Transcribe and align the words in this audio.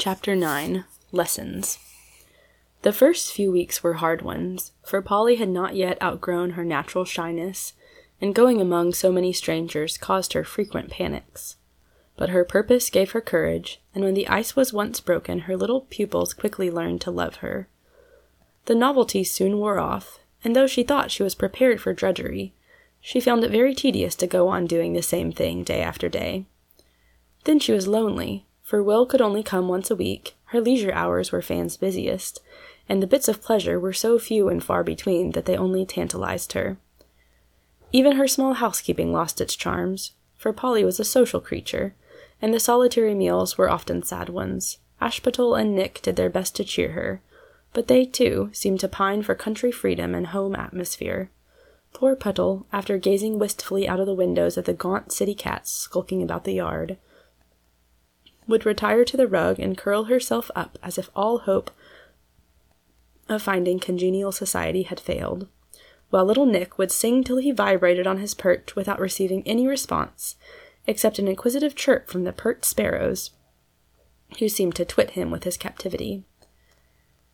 Chapter 0.00 0.34
9 0.34 0.86
Lessons 1.12 1.78
The 2.80 2.90
first 2.90 3.34
few 3.34 3.52
weeks 3.52 3.82
were 3.82 4.00
hard 4.00 4.22
ones, 4.22 4.72
for 4.82 5.02
Polly 5.02 5.36
had 5.36 5.50
not 5.50 5.76
yet 5.76 6.02
outgrown 6.02 6.52
her 6.52 6.64
natural 6.64 7.04
shyness, 7.04 7.74
and 8.18 8.34
going 8.34 8.62
among 8.62 8.94
so 8.94 9.12
many 9.12 9.34
strangers 9.34 9.98
caused 9.98 10.32
her 10.32 10.42
frequent 10.42 10.88
panics. 10.88 11.56
But 12.16 12.30
her 12.30 12.46
purpose 12.46 12.88
gave 12.88 13.10
her 13.10 13.20
courage, 13.20 13.82
and 13.94 14.02
when 14.02 14.14
the 14.14 14.26
ice 14.26 14.56
was 14.56 14.72
once 14.72 15.00
broken, 15.00 15.40
her 15.40 15.54
little 15.54 15.82
pupils 15.82 16.32
quickly 16.32 16.70
learned 16.70 17.02
to 17.02 17.10
love 17.10 17.36
her. 17.44 17.68
The 18.64 18.74
novelty 18.74 19.22
soon 19.22 19.58
wore 19.58 19.78
off, 19.78 20.18
and 20.42 20.56
though 20.56 20.66
she 20.66 20.82
thought 20.82 21.10
she 21.10 21.22
was 21.22 21.34
prepared 21.34 21.78
for 21.78 21.92
drudgery, 21.92 22.54
she 23.02 23.20
found 23.20 23.44
it 23.44 23.50
very 23.50 23.74
tedious 23.74 24.14
to 24.14 24.26
go 24.26 24.48
on 24.48 24.66
doing 24.66 24.94
the 24.94 25.02
same 25.02 25.30
thing 25.30 25.62
day 25.62 25.82
after 25.82 26.08
day. 26.08 26.46
Then 27.44 27.58
she 27.58 27.72
was 27.72 27.86
lonely, 27.86 28.46
for 28.70 28.84
Will 28.84 29.04
could 29.04 29.20
only 29.20 29.42
come 29.42 29.66
once 29.66 29.90
a 29.90 29.96
week, 29.96 30.36
her 30.44 30.60
leisure 30.60 30.92
hours 30.92 31.32
were 31.32 31.42
Fan's 31.42 31.76
busiest, 31.76 32.40
and 32.88 33.02
the 33.02 33.06
bits 33.08 33.26
of 33.26 33.42
pleasure 33.42 33.80
were 33.80 33.92
so 33.92 34.16
few 34.16 34.48
and 34.48 34.62
far 34.62 34.84
between 34.84 35.32
that 35.32 35.44
they 35.44 35.56
only 35.56 35.84
tantalized 35.84 36.52
her. 36.52 36.76
Even 37.90 38.12
her 38.12 38.28
small 38.28 38.52
housekeeping 38.52 39.12
lost 39.12 39.40
its 39.40 39.56
charms, 39.56 40.12
for 40.36 40.52
Polly 40.52 40.84
was 40.84 41.00
a 41.00 41.04
social 41.04 41.40
creature, 41.40 41.96
and 42.40 42.54
the 42.54 42.60
solitary 42.60 43.12
meals 43.12 43.58
were 43.58 43.68
often 43.68 44.04
sad 44.04 44.28
ones. 44.28 44.78
Ashputtel 45.02 45.60
and 45.60 45.74
Nick 45.74 46.00
did 46.00 46.14
their 46.14 46.30
best 46.30 46.54
to 46.54 46.62
cheer 46.62 46.92
her, 46.92 47.22
but 47.72 47.88
they, 47.88 48.04
too, 48.04 48.50
seemed 48.52 48.78
to 48.78 48.88
pine 48.88 49.24
for 49.24 49.34
country 49.34 49.72
freedom 49.72 50.14
and 50.14 50.28
home 50.28 50.54
atmosphere. 50.54 51.28
Poor 51.92 52.14
Puttel, 52.14 52.66
after 52.72 52.98
gazing 52.98 53.40
wistfully 53.40 53.88
out 53.88 53.98
of 53.98 54.06
the 54.06 54.14
windows 54.14 54.56
at 54.56 54.64
the 54.64 54.74
gaunt 54.74 55.10
city 55.10 55.34
cats 55.34 55.72
skulking 55.72 56.22
about 56.22 56.44
the 56.44 56.54
yard, 56.54 56.98
would 58.46 58.66
retire 58.66 59.04
to 59.04 59.16
the 59.16 59.28
rug 59.28 59.58
and 59.58 59.78
curl 59.78 60.04
herself 60.04 60.50
up 60.54 60.78
as 60.82 60.98
if 60.98 61.10
all 61.14 61.38
hope 61.40 61.70
of 63.28 63.42
finding 63.42 63.78
congenial 63.78 64.32
society 64.32 64.82
had 64.82 64.98
failed, 64.98 65.46
while 66.10 66.24
little 66.24 66.46
Nick 66.46 66.78
would 66.78 66.90
sing 66.90 67.22
till 67.22 67.36
he 67.36 67.52
vibrated 67.52 68.06
on 68.06 68.18
his 68.18 68.34
perch 68.34 68.74
without 68.74 68.98
receiving 68.98 69.42
any 69.46 69.66
response, 69.66 70.36
except 70.86 71.18
an 71.18 71.28
inquisitive 71.28 71.74
chirp 71.74 72.08
from 72.08 72.24
the 72.24 72.32
pert 72.32 72.64
sparrows, 72.64 73.30
who 74.38 74.48
seemed 74.48 74.74
to 74.74 74.84
twit 74.84 75.10
him 75.10 75.30
with 75.30 75.44
his 75.44 75.56
captivity. 75.56 76.24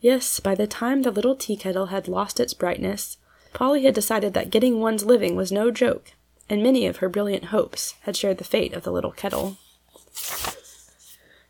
Yes, 0.00 0.41
by 0.41 0.55
the 0.55 0.66
time 0.66 1.03
the 1.03 1.11
little 1.11 1.34
tea 1.34 1.56
kettle 1.56 1.86
had 1.86 2.09
lost 2.09 2.38
its 2.38 2.55
brightness, 2.55 3.16
Polly 3.55 3.84
had 3.84 3.94
decided 3.94 4.34
that 4.34 4.50
getting 4.50 4.81
one's 4.81 5.06
living 5.06 5.34
was 5.34 5.50
no 5.50 5.70
joke, 5.70 6.12
and 6.50 6.62
many 6.62 6.86
of 6.86 6.98
her 6.98 7.09
brilliant 7.09 7.47
hopes 7.47 7.94
had 8.03 8.16
shared 8.16 8.36
the 8.36 8.44
fate 8.44 8.75
of 8.75 8.83
the 8.83 8.92
little 8.92 9.12
kettle. 9.12 9.56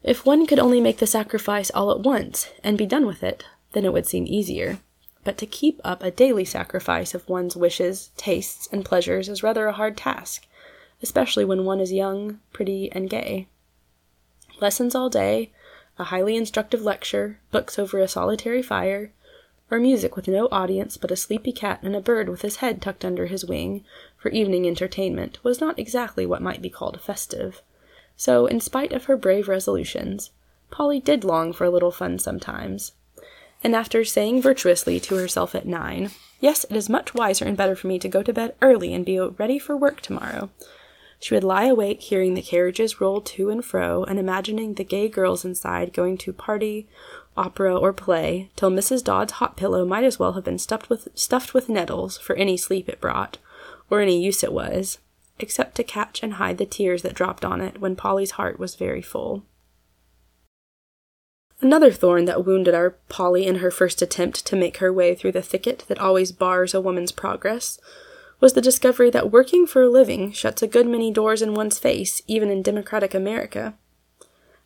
If 0.06 0.24
one 0.24 0.46
could 0.46 0.60
only 0.60 0.80
make 0.80 0.98
the 0.98 1.06
sacrifice 1.06 1.68
all 1.74 1.90
at 1.90 1.98
once 1.98 2.48
and 2.62 2.78
be 2.78 2.86
done 2.86 3.06
with 3.06 3.24
it, 3.24 3.44
then 3.72 3.84
it 3.84 3.92
would 3.92 4.06
seem 4.06 4.24
easier. 4.28 4.78
But 5.24 5.36
to 5.38 5.46
keep 5.46 5.80
up 5.82 6.00
a 6.00 6.12
daily 6.12 6.44
sacrifice 6.44 7.12
of 7.12 7.28
one's 7.28 7.56
wishes, 7.56 8.10
tastes, 8.16 8.68
and 8.70 8.84
pleasures 8.84 9.28
is 9.28 9.42
rather 9.42 9.66
a 9.66 9.72
hard 9.72 9.96
task, 9.96 10.46
especially 11.02 11.44
when 11.44 11.64
one 11.64 11.80
is 11.80 11.92
young, 11.92 12.38
pretty, 12.52 12.88
and 12.92 13.10
gay. 13.10 13.48
Lessons 14.60 14.94
all 14.94 15.10
day, 15.10 15.50
a 15.98 16.04
highly 16.04 16.36
instructive 16.36 16.82
lecture, 16.82 17.40
books 17.50 17.76
over 17.76 17.98
a 17.98 18.06
solitary 18.06 18.62
fire, 18.62 19.12
or 19.72 19.80
music 19.80 20.14
with 20.14 20.28
no 20.28 20.46
audience 20.52 20.96
but 20.96 21.10
a 21.10 21.16
sleepy 21.16 21.50
cat 21.50 21.80
and 21.82 21.96
a 21.96 22.00
bird 22.00 22.28
with 22.28 22.42
his 22.42 22.56
head 22.56 22.80
tucked 22.80 23.04
under 23.04 23.26
his 23.26 23.44
wing 23.44 23.84
for 24.16 24.28
evening 24.28 24.68
entertainment 24.68 25.42
was 25.42 25.60
not 25.60 25.80
exactly 25.80 26.24
what 26.24 26.40
might 26.40 26.62
be 26.62 26.70
called 26.70 27.00
festive. 27.00 27.60
So, 28.16 28.46
in 28.46 28.60
spite 28.60 28.92
of 28.92 29.04
her 29.04 29.16
brave 29.16 29.48
resolutions, 29.48 30.30
Polly 30.70 31.00
did 31.00 31.24
long 31.24 31.52
for 31.52 31.64
a 31.64 31.70
little 31.70 31.92
fun 31.92 32.18
sometimes. 32.18 32.92
And 33.62 33.74
after 33.74 34.04
saying 34.04 34.42
virtuously 34.42 35.00
to 35.00 35.16
herself 35.16 35.54
at 35.54 35.66
nine, 35.66 36.10
Yes, 36.40 36.64
it 36.64 36.76
is 36.76 36.88
much 36.88 37.14
wiser 37.14 37.44
and 37.44 37.56
better 37.56 37.74
for 37.74 37.86
me 37.86 37.98
to 37.98 38.08
go 38.08 38.22
to 38.22 38.32
bed 38.32 38.54
early 38.60 38.92
and 38.92 39.04
be 39.04 39.18
ready 39.18 39.58
for 39.58 39.76
work 39.76 40.00
tomorrow, 40.02 40.50
she 41.18 41.34
would 41.34 41.44
lie 41.44 41.64
awake 41.64 42.02
hearing 42.02 42.34
the 42.34 42.42
carriages 42.42 43.00
roll 43.00 43.20
to 43.22 43.48
and 43.48 43.64
fro 43.64 44.04
and 44.04 44.18
imagining 44.18 44.74
the 44.74 44.84
gay 44.84 45.08
girls 45.08 45.44
inside 45.44 45.92
going 45.92 46.18
to 46.18 46.32
party, 46.32 46.86
opera, 47.36 47.74
or 47.76 47.92
play, 47.92 48.50
till 48.54 48.70
Mrs. 48.70 49.02
Dodd's 49.02 49.32
hot 49.34 49.56
pillow 49.56 49.86
might 49.86 50.04
as 50.04 50.18
well 50.18 50.34
have 50.34 50.44
been 50.44 50.58
stuffed 50.58 50.90
with, 50.90 51.08
stuffed 51.14 51.54
with 51.54 51.68
nettles 51.68 52.18
for 52.18 52.36
any 52.36 52.56
sleep 52.56 52.88
it 52.88 53.00
brought, 53.00 53.38
or 53.88 54.00
any 54.00 54.22
use 54.22 54.44
it 54.44 54.52
was, 54.52 54.98
except 55.38 55.74
to 55.76 55.84
catch 55.84 56.22
and 56.22 56.34
hide 56.34 56.58
the 56.58 56.66
tears 56.66 57.02
that 57.02 57.14
dropped 57.14 57.44
on 57.44 57.60
it 57.60 57.80
when 57.80 57.96
Polly's 57.96 58.32
heart 58.32 58.58
was 58.58 58.74
very 58.74 59.02
full. 59.02 59.44
Another 61.60 61.90
thorn 61.90 62.26
that 62.26 62.44
wounded 62.44 62.74
our 62.74 62.90
Polly 63.08 63.46
in 63.46 63.56
her 63.56 63.70
first 63.70 64.02
attempt 64.02 64.44
to 64.46 64.56
make 64.56 64.78
her 64.78 64.92
way 64.92 65.14
through 65.14 65.32
the 65.32 65.42
thicket 65.42 65.84
that 65.88 65.98
always 65.98 66.32
bars 66.32 66.74
a 66.74 66.80
woman's 66.80 67.12
progress 67.12 67.78
was 68.40 68.52
the 68.52 68.60
discovery 68.60 69.08
that 69.10 69.32
working 69.32 69.66
for 69.66 69.82
a 69.82 69.88
living 69.88 70.30
shuts 70.32 70.62
a 70.62 70.66
good 70.66 70.86
many 70.86 71.10
doors 71.10 71.40
in 71.40 71.54
one's 71.54 71.78
face, 71.78 72.20
even 72.26 72.50
in 72.50 72.62
democratic 72.62 73.14
America. 73.14 73.74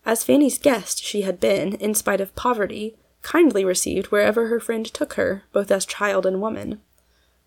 As 0.05 0.25
Fanny's 0.25 0.59
guest, 0.59 1.05
she 1.05 1.23
had 1.23 1.39
been, 1.39 1.75
in 1.75 1.95
spite 1.95 2.21
of 2.21 2.35
poverty, 2.35 2.97
kindly 3.23 3.65
received 3.65 4.07
wherever 4.07 4.49
her 4.49 4.59
friend 4.59 4.85
took 4.87 5.13
her, 5.15 5.45
both 5.53 5.71
as 5.71 5.87
child 5.87 6.27
and 6.27 6.41
woman. 6.41 6.81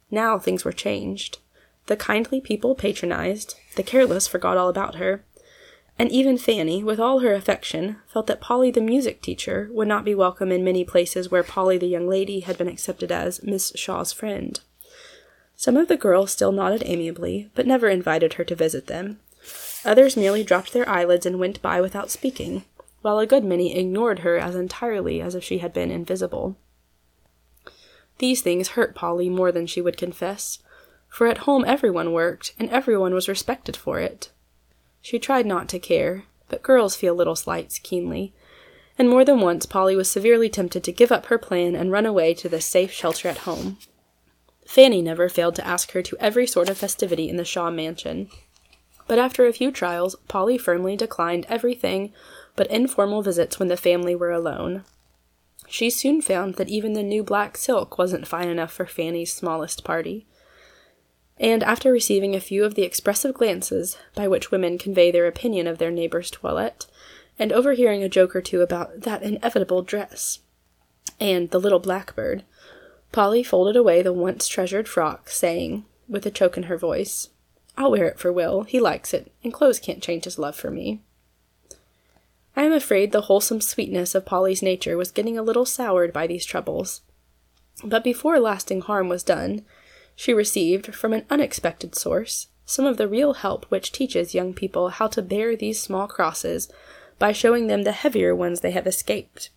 Now 0.10 0.40
things 0.40 0.64
were 0.64 0.72
changed. 0.72 1.40
The 1.88 1.98
kindly 1.98 2.40
people 2.40 2.76
patronized, 2.76 3.56
the 3.76 3.84
careless 3.84 4.28
forgot 4.28 4.58
all 4.58 4.70
about 4.70 4.96
her. 4.96 5.24
And 6.00 6.12
even 6.12 6.38
Fanny, 6.38 6.84
with 6.84 7.00
all 7.00 7.20
her 7.20 7.34
affection, 7.34 7.98
felt 8.08 8.28
that 8.28 8.42
Polly 8.42 8.72
the 8.72 8.82
music 8.82 9.22
teacher 9.22 9.70
would 9.72 9.88
not 9.88 10.06
be 10.06 10.16
welcome 10.16 10.52
in 10.52 10.64
many 10.64 10.84
places 10.84 11.30
where 11.30 11.44
Polly 11.44 11.78
the 11.78 11.86
young 11.86 12.08
lady 12.08 12.40
had 12.40 12.58
been 12.58 12.68
accepted 12.68 13.12
as 13.12 13.44
Miss 13.44 13.74
Shaw's 13.76 14.12
friend. 14.12 14.60
Some 15.56 15.78
of 15.78 15.88
the 15.88 15.98
girls 15.98 16.32
still 16.32 16.52
nodded 16.52 16.84
amiably, 16.86 17.52
but 17.54 17.68
never 17.68 17.90
invited 17.90 18.34
her 18.34 18.44
to 18.44 18.56
visit 18.56 18.88
them. 18.88 19.20
Others 19.86 20.18
merely 20.18 20.44
dropped 20.44 20.74
their 20.74 20.88
eyelids 20.88 21.26
and 21.26 21.40
went 21.40 21.62
by 21.62 21.80
without 21.80 22.10
speaking, 22.10 22.64
while 23.02 23.20
a 23.20 23.28
good 23.28 23.44
many 23.44 23.78
ignored 23.78 24.20
her 24.20 24.38
as 24.38 24.56
entirely 24.56 25.22
as 25.22 25.36
if 25.36 25.44
she 25.44 25.60
had 25.60 25.74
been 25.74 25.92
invisible. 25.92 26.56
These 28.18 28.42
things 28.42 28.70
hurt 28.70 28.96
Polly 28.96 29.30
more 29.30 29.52
than 29.52 29.68
she 29.68 29.82
would 29.82 29.98
confess, 29.98 30.60
for 31.14 31.28
at 31.28 31.46
home 31.46 31.64
everyone 31.68 32.12
worked, 32.12 32.56
and 32.58 32.68
everyone 32.72 33.14
was 33.14 33.30
respected 33.30 33.78
for 33.78 34.00
it. 34.00 34.32
She 35.00 35.20
tried 35.20 35.46
not 35.46 35.70
to 35.70 35.78
care, 35.78 36.24
but 36.50 36.64
girls 36.64 36.96
feel 36.96 37.14
little 37.14 37.36
slights 37.36 37.78
keenly, 37.78 38.34
and 38.98 39.08
more 39.08 39.24
than 39.24 39.40
once 39.40 39.68
Polly 39.68 39.96
was 39.96 40.10
severely 40.10 40.50
tempted 40.50 40.84
to 40.84 40.92
give 40.92 41.12
up 41.12 41.28
her 41.28 41.38
plan 41.38 41.76
and 41.76 41.92
run 41.92 42.08
away 42.08 42.34
to 42.34 42.50
this 42.50 42.66
safe 42.66 42.92
shelter 42.92 43.28
at 43.30 43.46
home. 43.50 43.78
Fanny 44.66 45.04
never 45.04 45.30
failed 45.30 45.54
to 45.58 45.68
ask 45.68 45.92
her 45.92 46.02
to 46.02 46.18
every 46.20 46.48
sort 46.48 46.68
of 46.68 46.80
festivity 46.80 47.30
in 47.30 47.38
the 47.38 47.46
Shaw 47.46 47.70
mansion. 47.70 48.28
But 49.08 49.20
after 49.20 49.46
a 49.46 49.54
few 49.54 49.70
trials, 49.70 50.16
Polly 50.28 50.58
firmly 50.58 50.98
declined 50.98 51.46
everything 51.48 52.12
but 52.56 52.66
informal 52.72 53.22
visits 53.22 53.60
when 53.60 53.68
the 53.68 53.78
family 53.78 54.16
were 54.16 54.32
alone. 54.32 54.84
She 55.68 55.92
soon 55.92 56.24
found 56.24 56.56
that 56.56 56.70
even 56.70 56.94
the 56.94 57.04
new 57.04 57.24
black 57.24 57.56
silk 57.56 58.00
wasn't 58.00 58.28
fine 58.28 58.50
enough 58.50 58.74
for 58.74 58.88
Fanny's 58.88 59.32
smallest 59.32 59.84
party 59.84 60.26
and 61.40 61.64
after 61.64 61.92
receiving 61.92 62.36
a 62.36 62.40
few 62.40 62.64
of 62.64 62.76
the 62.76 62.84
expressive 62.84 63.34
glances 63.34 63.98
by 64.16 64.28
which 64.28 64.52
women 64.52 64.78
convey 64.78 65.12
their 65.12 65.28
opinion 65.28 65.68
of 65.68 65.78
their 65.78 65.92
neighbor's 65.92 66.30
toilette, 66.30 66.86
and 67.40 67.52
overhearing 67.52 68.04
a 68.04 68.10
joke 68.10 68.36
or 68.36 68.42
two 68.42 68.62
about 68.62 69.02
that 69.02 69.24
inevitable 69.24 69.82
dress, 69.82 70.40
and 71.20 71.50
the 71.50 71.60
little 71.60 71.80
blackbird, 71.80 72.44
Polly 73.12 73.44
folded 73.44 73.76
away 73.76 74.02
the 74.02 74.14
once 74.14 74.48
treasured 74.48 74.88
frock, 74.88 75.30
saying, 75.30 75.86
with 76.08 76.26
a 76.26 76.32
choke 76.32 76.58
in 76.58 76.64
her 76.64 76.78
voice, 76.78 77.30
I'll 77.78 77.92
wear 77.92 78.06
it 78.06 78.20
for 78.20 78.32
Will. 78.32 78.64
He 78.64 78.80
likes 78.80 79.14
it, 79.14 79.32
and 79.44 79.54
clothes 79.54 79.80
can't 79.80 80.04
change 80.04 80.26
his 80.26 80.38
love 80.38 80.56
for 80.56 80.70
me. 80.70 81.02
I 82.56 82.64
am 82.64 82.74
afraid 82.74 83.12
the 83.12 83.22
wholesome 83.22 83.62
sweetness 83.62 84.14
of 84.14 84.26
Polly's 84.26 84.62
nature 84.62 84.96
was 84.96 85.12
getting 85.12 85.38
a 85.38 85.44
little 85.44 85.66
soured 85.66 86.14
by 86.14 86.28
these 86.28 86.46
troubles. 86.46 87.02
But 87.84 88.04
before 88.04 88.40
lasting 88.40 88.82
harm 88.82 89.10
was 89.10 89.24
done, 89.24 89.66
she 90.16 90.34
received, 90.34 90.94
from 90.96 91.14
an 91.14 91.26
unexpected 91.30 91.96
source, 91.96 92.48
some 92.66 92.86
of 92.86 92.98
the 92.98 93.08
real 93.08 93.34
help 93.34 93.66
which 93.66 93.92
teaches 93.92 94.34
young 94.34 94.54
people 94.54 94.90
how 94.90 95.08
to 95.08 95.22
bear 95.22 95.56
these 95.56 95.82
small 95.82 96.08
crosses 96.08 96.72
by 97.20 97.32
showing 97.32 97.68
them 97.68 97.84
the 97.84 97.92
heavier 97.92 98.36
ones 98.36 98.62
they 98.62 98.72
have 98.72 98.88
escaped, 98.88 99.50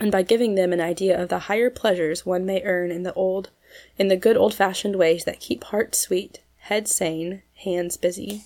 and 0.00 0.12
by 0.12 0.22
giving 0.22 0.54
them 0.54 0.72
an 0.72 0.80
idea 0.80 1.20
of 1.20 1.28
the 1.28 1.40
higher 1.40 1.70
pleasures 1.70 2.24
one 2.24 2.44
may 2.44 2.62
earn 2.62 2.90
in 2.90 3.02
the 3.02 3.14
old 3.14 3.50
in 3.98 4.08
the 4.08 4.16
good 4.16 4.36
old 4.36 4.54
fashioned 4.54 4.96
ways 4.96 5.24
that 5.24 5.40
keep 5.40 5.64
heart 5.64 5.94
sweet, 5.94 6.40
head 6.56 6.88
sane, 6.88 7.42
hands 7.54 7.96
busy. 7.96 8.44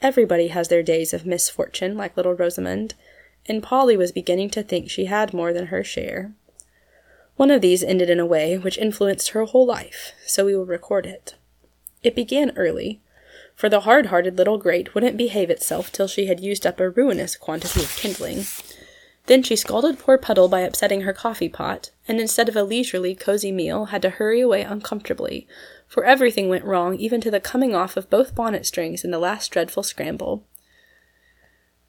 Everybody 0.00 0.48
has 0.48 0.68
their 0.68 0.82
days 0.82 1.12
of 1.12 1.26
misfortune, 1.26 1.96
like 1.96 2.16
little 2.16 2.34
Rosamond, 2.34 2.94
and 3.46 3.62
Polly 3.62 3.96
was 3.96 4.12
beginning 4.12 4.50
to 4.50 4.62
think 4.62 4.88
she 4.88 5.06
had 5.06 5.34
more 5.34 5.52
than 5.52 5.66
her 5.66 5.84
share. 5.84 6.32
One 7.38 7.52
of 7.52 7.60
these 7.60 7.84
ended 7.84 8.10
in 8.10 8.18
a 8.18 8.26
way 8.26 8.58
which 8.58 8.78
influenced 8.78 9.28
her 9.28 9.44
whole 9.44 9.64
life, 9.64 10.10
so 10.26 10.44
we 10.44 10.56
will 10.56 10.66
record 10.66 11.06
it. 11.06 11.36
It 12.02 12.16
began 12.16 12.50
early, 12.56 13.00
for 13.54 13.68
the 13.68 13.82
hard 13.82 14.06
hearted 14.06 14.36
little 14.36 14.58
grate 14.58 14.92
wouldn't 14.92 15.16
behave 15.16 15.48
itself 15.48 15.92
till 15.92 16.08
she 16.08 16.26
had 16.26 16.40
used 16.40 16.66
up 16.66 16.80
a 16.80 16.90
ruinous 16.90 17.36
quantity 17.36 17.84
of 17.84 17.94
kindling. 17.94 18.44
Then 19.26 19.44
she 19.44 19.54
scalded 19.54 20.00
poor 20.00 20.18
Puttel 20.18 20.50
by 20.50 20.62
upsetting 20.62 21.02
her 21.02 21.12
coffee 21.12 21.48
pot, 21.48 21.92
and 22.08 22.20
instead 22.20 22.48
of 22.48 22.56
a 22.56 22.64
leisurely, 22.64 23.14
cozy 23.14 23.52
meal, 23.52 23.84
had 23.86 24.02
to 24.02 24.10
hurry 24.10 24.40
away 24.40 24.62
uncomfortably, 24.62 25.46
for 25.86 26.04
everything 26.04 26.48
went 26.48 26.64
wrong, 26.64 26.96
even 26.96 27.20
to 27.20 27.30
the 27.30 27.38
coming 27.38 27.72
off 27.72 27.96
of 27.96 28.10
both 28.10 28.34
bonnet 28.34 28.66
strings 28.66 29.04
in 29.04 29.12
the 29.12 29.18
last 29.20 29.52
dreadful 29.52 29.84
scramble. 29.84 30.44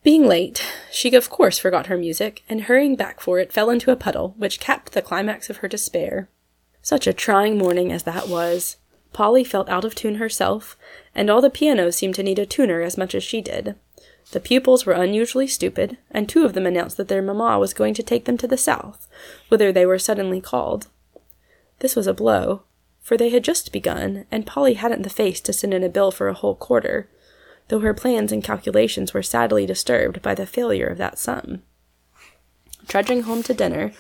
Being 0.02 0.26
late, 0.26 0.64
she 0.92 1.14
of 1.14 1.30
course 1.30 1.58
forgot 1.58 1.88
her 1.88 1.98
music, 1.98 2.44
and 2.48 2.62
hurrying 2.62 2.96
back 2.96 3.20
for 3.20 3.40
it, 3.40 3.52
fell 3.52 3.70
into 3.70 3.92
a 3.92 3.98
puddle, 3.98 4.34
which 4.38 4.60
capped 4.60 4.94
the 4.94 5.02
climax 5.02 5.50
of 5.50 5.58
her 5.58 5.68
despair. 5.68 6.30
Such 6.82 7.06
a 7.06 7.14
trying 7.14 7.58
morning 7.58 7.92
as 7.92 8.04
that 8.04 8.30
was. 8.30 8.78
Polly 9.12 9.44
felt 9.44 9.68
out 9.70 9.84
of 9.84 9.96
tune 9.96 10.16
herself, 10.16 10.78
and 11.14 11.30
all 11.30 11.42
the 11.42 11.50
pianos 11.50 11.98
seemed 11.98 12.16
to 12.16 12.24
need 12.24 12.40
a 12.40 12.46
tuner 12.46 12.82
as 12.82 12.98
much 12.98 13.14
as 13.14 13.24
she 13.24 13.42
did. 13.42 13.76
The 14.32 14.40
pupils 14.40 14.86
were 14.86 14.94
unusually 14.94 15.48
stupid, 15.48 15.98
and 16.12 16.30
two 16.30 16.46
of 16.46 16.54
them 16.54 16.66
announced 16.66 16.98
that 16.98 17.08
their 17.08 17.22
mamma 17.22 17.60
was 17.60 17.74
going 17.74 17.96
to 17.96 18.04
take 18.04 18.26
them 18.26 18.38
to 18.38 18.48
the 18.48 18.58
South, 18.58 19.08
whither 19.50 19.72
they 19.72 19.86
were 19.86 20.00
suddenly 20.00 20.40
called. 20.40 20.88
This 21.80 21.96
was 21.96 22.08
a 22.08 22.14
blow, 22.14 22.64
for 23.02 23.18
they 23.18 23.30
had 23.30 23.44
just 23.44 23.74
begun, 23.74 24.26
and 24.32 24.46
Polly 24.46 24.76
hadn't 24.76 25.02
the 25.02 25.10
face 25.10 25.42
to 25.42 25.54
send 25.54 25.74
in 25.74 25.84
a 25.84 25.90
bill 25.90 26.12
for 26.12 26.28
a 26.28 26.34
whole 26.34 26.56
quarter, 26.56 27.10
though 27.70 27.80
her 27.80 27.94
plans 27.94 28.32
and 28.32 28.44
calculations 28.44 29.14
were 29.14 29.24
sadly 29.24 29.66
disturbed 29.66 30.22
by 30.22 30.36
the 30.36 30.46
failure 30.46 30.88
of 30.88 30.98
that 30.98 31.18
sum. 31.18 31.62
Trudging 32.88 33.24
home 33.24 33.44
to 33.44 33.54
dinner, 33.54 33.94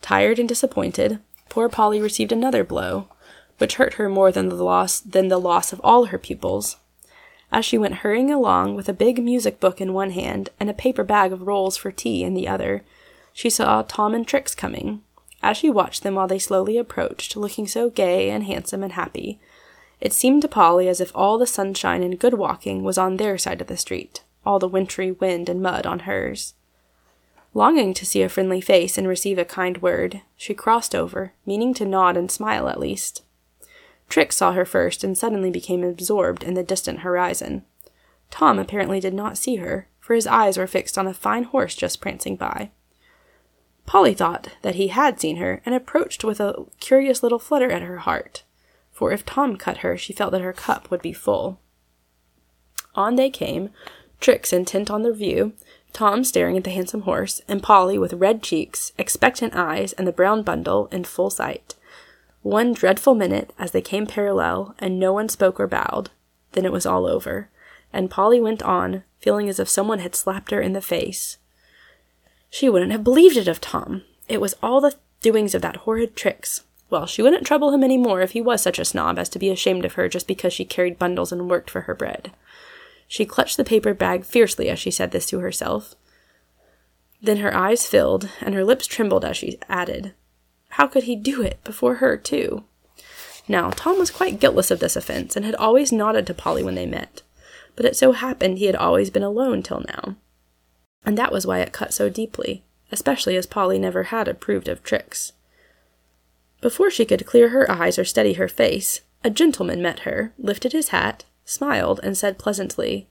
tired 0.00 0.38
and 0.38 0.48
disappointed, 0.48 1.20
poor 1.48 1.68
Polly 1.68 2.00
received 2.00 2.32
another 2.32 2.64
blow, 2.64 3.08
which 3.58 3.76
hurt 3.76 3.94
her 3.94 4.08
more 4.08 4.32
than 4.32 4.48
the 4.48 4.56
loss 4.56 5.00
than 5.00 5.28
the 5.28 5.38
loss 5.38 5.72
of 5.72 5.80
all 5.84 6.06
her 6.06 6.18
pupils. 6.18 6.76
As 7.52 7.64
she 7.64 7.78
went 7.78 7.96
hurrying 7.96 8.30
along 8.30 8.74
with 8.74 8.88
a 8.88 8.94
big 8.94 9.22
music 9.22 9.60
book 9.60 9.80
in 9.80 9.92
one 9.92 10.10
hand 10.10 10.50
and 10.58 10.68
a 10.68 10.74
paper 10.74 11.04
bag 11.04 11.32
of 11.32 11.46
rolls 11.46 11.76
for 11.76 11.92
tea 11.92 12.24
in 12.24 12.34
the 12.34 12.48
other, 12.48 12.82
she 13.32 13.50
saw 13.50 13.82
Tom 13.82 14.14
and 14.14 14.26
Trix 14.26 14.54
coming. 14.54 15.02
As 15.42 15.56
she 15.56 15.70
watched 15.70 16.02
them 16.02 16.14
while 16.14 16.26
they 16.26 16.38
slowly 16.38 16.78
approached, 16.78 17.36
looking 17.36 17.66
so 17.66 17.90
gay 17.90 18.30
and 18.30 18.44
handsome 18.44 18.82
and 18.82 18.92
happy, 18.92 19.38
it 20.02 20.12
seemed 20.12 20.42
to 20.42 20.48
Polly 20.48 20.88
as 20.88 21.00
if 21.00 21.12
all 21.14 21.38
the 21.38 21.46
sunshine 21.46 22.02
and 22.02 22.18
good 22.18 22.34
walking 22.34 22.82
was 22.82 22.98
on 22.98 23.18
their 23.18 23.38
side 23.38 23.60
of 23.60 23.68
the 23.68 23.76
street, 23.76 24.24
all 24.44 24.58
the 24.58 24.66
wintry 24.66 25.12
wind 25.12 25.48
and 25.48 25.62
mud 25.62 25.86
on 25.86 26.00
hers. 26.00 26.54
Longing 27.54 27.94
to 27.94 28.04
see 28.04 28.20
a 28.20 28.28
friendly 28.28 28.60
face 28.60 28.98
and 28.98 29.06
receive 29.06 29.38
a 29.38 29.44
kind 29.44 29.80
word, 29.80 30.22
she 30.36 30.54
crossed 30.54 30.92
over, 30.92 31.34
meaning 31.46 31.72
to 31.74 31.84
nod 31.84 32.16
and 32.16 32.32
smile 32.32 32.68
at 32.68 32.80
least. 32.80 33.22
Trix 34.08 34.36
saw 34.36 34.50
her 34.50 34.64
first 34.64 35.04
and 35.04 35.16
suddenly 35.16 35.52
became 35.52 35.84
absorbed 35.84 36.42
in 36.42 36.54
the 36.54 36.64
distant 36.64 37.00
horizon. 37.00 37.64
Tom 38.28 38.58
apparently 38.58 38.98
did 38.98 39.14
not 39.14 39.38
see 39.38 39.56
her, 39.56 39.86
for 40.00 40.16
his 40.16 40.26
eyes 40.26 40.58
were 40.58 40.66
fixed 40.66 40.98
on 40.98 41.06
a 41.06 41.14
fine 41.14 41.44
horse 41.44 41.76
just 41.76 42.00
prancing 42.00 42.34
by. 42.34 42.72
Polly 43.86 44.14
thought 44.14 44.48
that 44.62 44.74
he 44.74 44.88
had 44.88 45.20
seen 45.20 45.36
her 45.36 45.62
and 45.64 45.76
approached 45.76 46.24
with 46.24 46.40
a 46.40 46.64
curious 46.80 47.22
little 47.22 47.38
flutter 47.38 47.70
at 47.70 47.82
her 47.82 47.98
heart 47.98 48.42
for 49.02 49.10
if 49.10 49.26
Tom 49.26 49.56
cut 49.56 49.78
her, 49.78 49.98
she 49.98 50.12
felt 50.12 50.30
that 50.30 50.42
her 50.42 50.52
cup 50.52 50.88
would 50.88 51.02
be 51.02 51.12
full. 51.12 51.58
On 52.94 53.16
they 53.16 53.30
came, 53.30 53.70
Trix 54.20 54.52
intent 54.52 54.92
on 54.92 55.02
the 55.02 55.12
view, 55.12 55.54
Tom 55.92 56.22
staring 56.22 56.56
at 56.56 56.62
the 56.62 56.70
handsome 56.70 57.00
horse, 57.00 57.40
and 57.48 57.64
Polly 57.64 57.98
with 57.98 58.12
red 58.12 58.44
cheeks, 58.44 58.92
expectant 58.96 59.56
eyes, 59.56 59.92
and 59.94 60.06
the 60.06 60.12
brown 60.12 60.44
bundle 60.44 60.86
in 60.92 61.02
full 61.02 61.30
sight. 61.30 61.74
One 62.42 62.72
dreadful 62.72 63.16
minute 63.16 63.52
as 63.58 63.72
they 63.72 63.82
came 63.82 64.06
parallel, 64.06 64.76
and 64.78 65.00
no 65.00 65.12
one 65.12 65.28
spoke 65.28 65.58
or 65.58 65.66
bowed. 65.66 66.10
Then 66.52 66.64
it 66.64 66.70
was 66.70 66.86
all 66.86 67.04
over, 67.04 67.50
and 67.92 68.08
Polly 68.08 68.40
went 68.40 68.62
on, 68.62 69.02
feeling 69.18 69.48
as 69.48 69.58
if 69.58 69.68
someone 69.68 69.98
had 69.98 70.14
slapped 70.14 70.52
her 70.52 70.60
in 70.60 70.74
the 70.74 70.80
face. 70.80 71.38
She 72.50 72.68
wouldn't 72.68 72.92
have 72.92 73.02
believed 73.02 73.36
it 73.36 73.48
of 73.48 73.60
Tom. 73.60 74.04
It 74.28 74.40
was 74.40 74.54
all 74.62 74.80
the 74.80 74.94
doings 75.20 75.56
of 75.56 75.62
that 75.62 75.78
horrid 75.78 76.14
Trix. 76.14 76.62
Well, 76.92 77.06
she 77.06 77.22
wouldn't 77.22 77.46
trouble 77.46 77.72
him 77.72 77.82
any 77.82 77.96
more 77.96 78.20
if 78.20 78.32
he 78.32 78.42
was 78.42 78.60
such 78.60 78.78
a 78.78 78.84
snob 78.84 79.18
as 79.18 79.30
to 79.30 79.38
be 79.38 79.48
ashamed 79.48 79.86
of 79.86 79.94
her 79.94 80.10
just 80.10 80.28
because 80.28 80.52
she 80.52 80.66
carried 80.66 80.98
bundles 80.98 81.32
and 81.32 81.48
worked 81.48 81.70
for 81.70 81.80
her 81.82 81.94
bread. 81.94 82.32
She 83.08 83.24
clutched 83.24 83.56
the 83.56 83.64
paper 83.64 83.94
bag 83.94 84.26
fiercely 84.26 84.68
as 84.68 84.78
she 84.78 84.90
said 84.90 85.10
this 85.10 85.24
to 85.28 85.38
herself. 85.38 85.94
Then 87.22 87.38
her 87.38 87.56
eyes 87.56 87.86
filled, 87.86 88.28
and 88.42 88.54
her 88.54 88.62
lips 88.62 88.86
trembled 88.86 89.24
as 89.24 89.38
she 89.38 89.58
added, 89.70 90.12
How 90.68 90.86
could 90.86 91.04
he 91.04 91.16
do 91.16 91.40
it 91.40 91.64
before 91.64 91.94
her, 91.94 92.18
too? 92.18 92.64
Now, 93.48 93.70
Tom 93.70 93.98
was 93.98 94.10
quite 94.10 94.38
guiltless 94.38 94.70
of 94.70 94.80
this 94.80 94.94
offense, 94.94 95.34
and 95.34 95.46
had 95.46 95.54
always 95.54 95.92
nodded 95.92 96.26
to 96.26 96.34
Polly 96.34 96.62
when 96.62 96.74
they 96.74 96.84
met, 96.84 97.22
but 97.74 97.86
it 97.86 97.96
so 97.96 98.12
happened 98.12 98.58
he 98.58 98.66
had 98.66 98.76
always 98.76 99.08
been 99.08 99.22
alone 99.22 99.62
till 99.62 99.82
now. 99.88 100.16
And 101.06 101.16
that 101.16 101.32
was 101.32 101.46
why 101.46 101.60
it 101.60 101.72
cut 101.72 101.94
so 101.94 102.10
deeply, 102.10 102.64
especially 102.90 103.34
as 103.38 103.46
Polly 103.46 103.78
never 103.78 104.02
had 104.04 104.28
approved 104.28 104.68
of 104.68 104.82
Trix. 104.82 105.32
Before 106.62 106.90
she 106.90 107.04
could 107.04 107.26
clear 107.26 107.48
her 107.48 107.68
eyes 107.70 107.98
or 107.98 108.04
steady 108.04 108.34
her 108.34 108.46
face, 108.46 109.02
a 109.24 109.30
gentleman 109.30 109.82
met 109.82 110.00
her, 110.00 110.32
lifted 110.38 110.72
his 110.72 110.88
hat, 110.88 111.24
smiled, 111.44 111.98
and 112.04 112.16
said 112.16 112.38
pleasantly, 112.38 113.08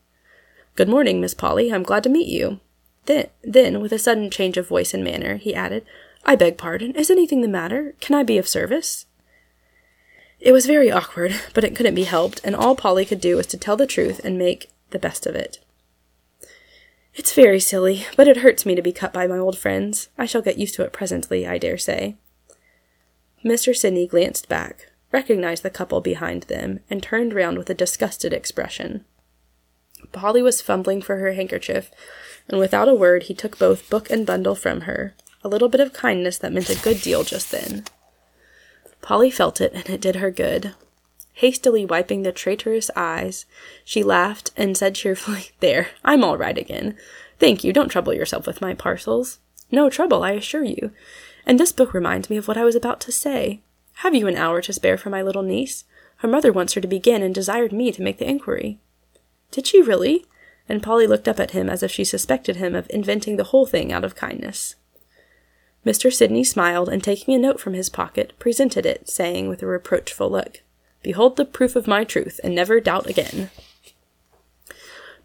Good 0.75 0.87
morning, 0.87 1.19
Miss 1.19 1.33
Polly. 1.33 1.71
I'm 1.71 1.83
glad 1.83 2.03
to 2.03 2.09
meet 2.09 2.29
you. 2.29 2.61
Then, 3.07 3.27
then, 3.43 3.81
with 3.81 3.91
a 3.91 3.99
sudden 3.99 4.31
change 4.31 4.55
of 4.55 4.69
voice 4.69 4.93
and 4.93 5.03
manner, 5.03 5.35
he 5.35 5.53
added, 5.53 5.85
I 6.23 6.37
beg 6.37 6.57
pardon. 6.57 6.95
Is 6.95 7.11
anything 7.11 7.41
the 7.41 7.49
matter? 7.49 7.93
Can 7.99 8.15
I 8.15 8.23
be 8.23 8.37
of 8.37 8.47
service? 8.47 9.05
It 10.39 10.53
was 10.53 10.65
very 10.65 10.89
awkward, 10.89 11.35
but 11.53 11.65
it 11.65 11.75
couldn't 11.75 11.95
be 11.95 12.05
helped, 12.05 12.39
and 12.45 12.55
all 12.55 12.75
Polly 12.75 13.03
could 13.03 13.19
do 13.19 13.35
was 13.35 13.47
to 13.47 13.57
tell 13.57 13.75
the 13.75 13.85
truth 13.85 14.21
and 14.23 14.37
make 14.37 14.71
the 14.91 14.99
best 14.99 15.25
of 15.25 15.35
it. 15.35 15.59
It's 17.13 17.33
very 17.33 17.59
silly, 17.59 18.05
but 18.15 18.29
it 18.29 18.37
hurts 18.37 18.65
me 18.65 18.75
to 18.75 18.81
be 18.81 18.93
cut 18.93 19.11
by 19.11 19.27
my 19.27 19.37
old 19.37 19.57
friends. 19.57 20.07
I 20.17 20.25
shall 20.25 20.41
get 20.41 20.57
used 20.57 20.75
to 20.75 20.83
it 20.83 20.93
presently, 20.93 21.45
I 21.45 21.57
dare 21.57 21.77
say. 21.77 22.15
Mr. 23.43 23.75
Sidney 23.75 24.07
glanced 24.07 24.47
back, 24.47 24.91
recognized 25.11 25.63
the 25.63 25.69
couple 25.69 26.01
behind 26.01 26.43
them, 26.43 26.79
and 26.89 27.01
turned 27.01 27.33
round 27.33 27.57
with 27.57 27.69
a 27.69 27.73
disgusted 27.75 28.33
expression. 28.33 29.03
Polly 30.11 30.41
was 30.41 30.61
fumbling 30.61 31.01
for 31.01 31.17
her 31.17 31.33
handkerchief, 31.33 31.91
and 32.47 32.59
without 32.59 32.89
a 32.89 32.95
word 32.95 33.23
he 33.23 33.33
took 33.33 33.57
both 33.57 33.89
book 33.89 34.09
and 34.09 34.25
bundle 34.25 34.55
from 34.55 34.81
her, 34.81 35.15
a 35.43 35.47
little 35.47 35.69
bit 35.69 35.81
of 35.81 35.93
kindness 35.93 36.37
that 36.37 36.53
meant 36.53 36.69
a 36.69 36.81
good 36.81 37.01
deal 37.01 37.23
just 37.23 37.51
then. 37.51 37.85
Polly 39.01 39.31
felt 39.31 39.59
it, 39.59 39.73
and 39.73 39.89
it 39.89 40.01
did 40.01 40.17
her 40.17 40.31
good. 40.31 40.75
Hastily 41.33 41.85
wiping 41.85 42.21
the 42.21 42.31
traitorous 42.31 42.91
eyes, 42.95 43.45
she 43.83 44.03
laughed 44.03 44.51
and 44.55 44.77
said 44.77 44.95
cheerfully, 44.95 45.51
There, 45.59 45.89
I'm 46.03 46.23
all 46.23 46.37
right 46.37 46.57
again. 46.57 46.97
Thank 47.39 47.63
you, 47.63 47.73
don't 47.73 47.89
trouble 47.89 48.13
yourself 48.13 48.45
with 48.45 48.61
my 48.61 48.75
parcels. 48.75 49.39
No 49.71 49.89
trouble, 49.89 50.23
I 50.23 50.31
assure 50.31 50.63
you. 50.63 50.91
And 51.51 51.59
this 51.59 51.73
book 51.73 51.93
reminds 51.93 52.29
me 52.29 52.37
of 52.37 52.47
what 52.47 52.55
I 52.55 52.63
was 52.63 52.77
about 52.77 53.01
to 53.01 53.11
say. 53.11 53.59
Have 53.95 54.15
you 54.15 54.25
an 54.25 54.37
hour 54.37 54.61
to 54.61 54.71
spare 54.71 54.95
for 54.95 55.09
my 55.09 55.21
little 55.21 55.43
niece? 55.43 55.83
Her 56.19 56.27
mother 56.29 56.49
wants 56.49 56.75
her 56.75 56.79
to 56.79 56.87
begin 56.87 57.21
and 57.21 57.35
desired 57.35 57.73
me 57.73 57.91
to 57.91 58.01
make 58.01 58.19
the 58.19 58.29
inquiry. 58.29 58.79
Did 59.51 59.67
she 59.67 59.81
really? 59.81 60.25
And 60.69 60.81
Polly 60.81 61.07
looked 61.07 61.27
up 61.27 61.41
at 61.41 61.51
him 61.51 61.69
as 61.69 61.83
if 61.83 61.91
she 61.91 62.05
suspected 62.05 62.55
him 62.55 62.73
of 62.73 62.89
inventing 62.89 63.35
the 63.35 63.43
whole 63.43 63.65
thing 63.65 63.91
out 63.91 64.05
of 64.05 64.15
kindness. 64.15 64.75
Mr. 65.85 66.09
Sidney 66.09 66.45
smiled, 66.45 66.87
and 66.87 67.03
taking 67.03 67.33
a 67.33 67.37
note 67.37 67.59
from 67.59 67.73
his 67.73 67.89
pocket, 67.89 68.31
presented 68.39 68.85
it, 68.85 69.09
saying 69.09 69.49
with 69.49 69.61
a 69.61 69.67
reproachful 69.67 70.31
look, 70.31 70.61
Behold 71.03 71.35
the 71.35 71.43
proof 71.43 71.75
of 71.75 71.85
my 71.85 72.05
truth, 72.05 72.39
and 72.45 72.55
never 72.55 72.79
doubt 72.79 73.07
again. 73.07 73.49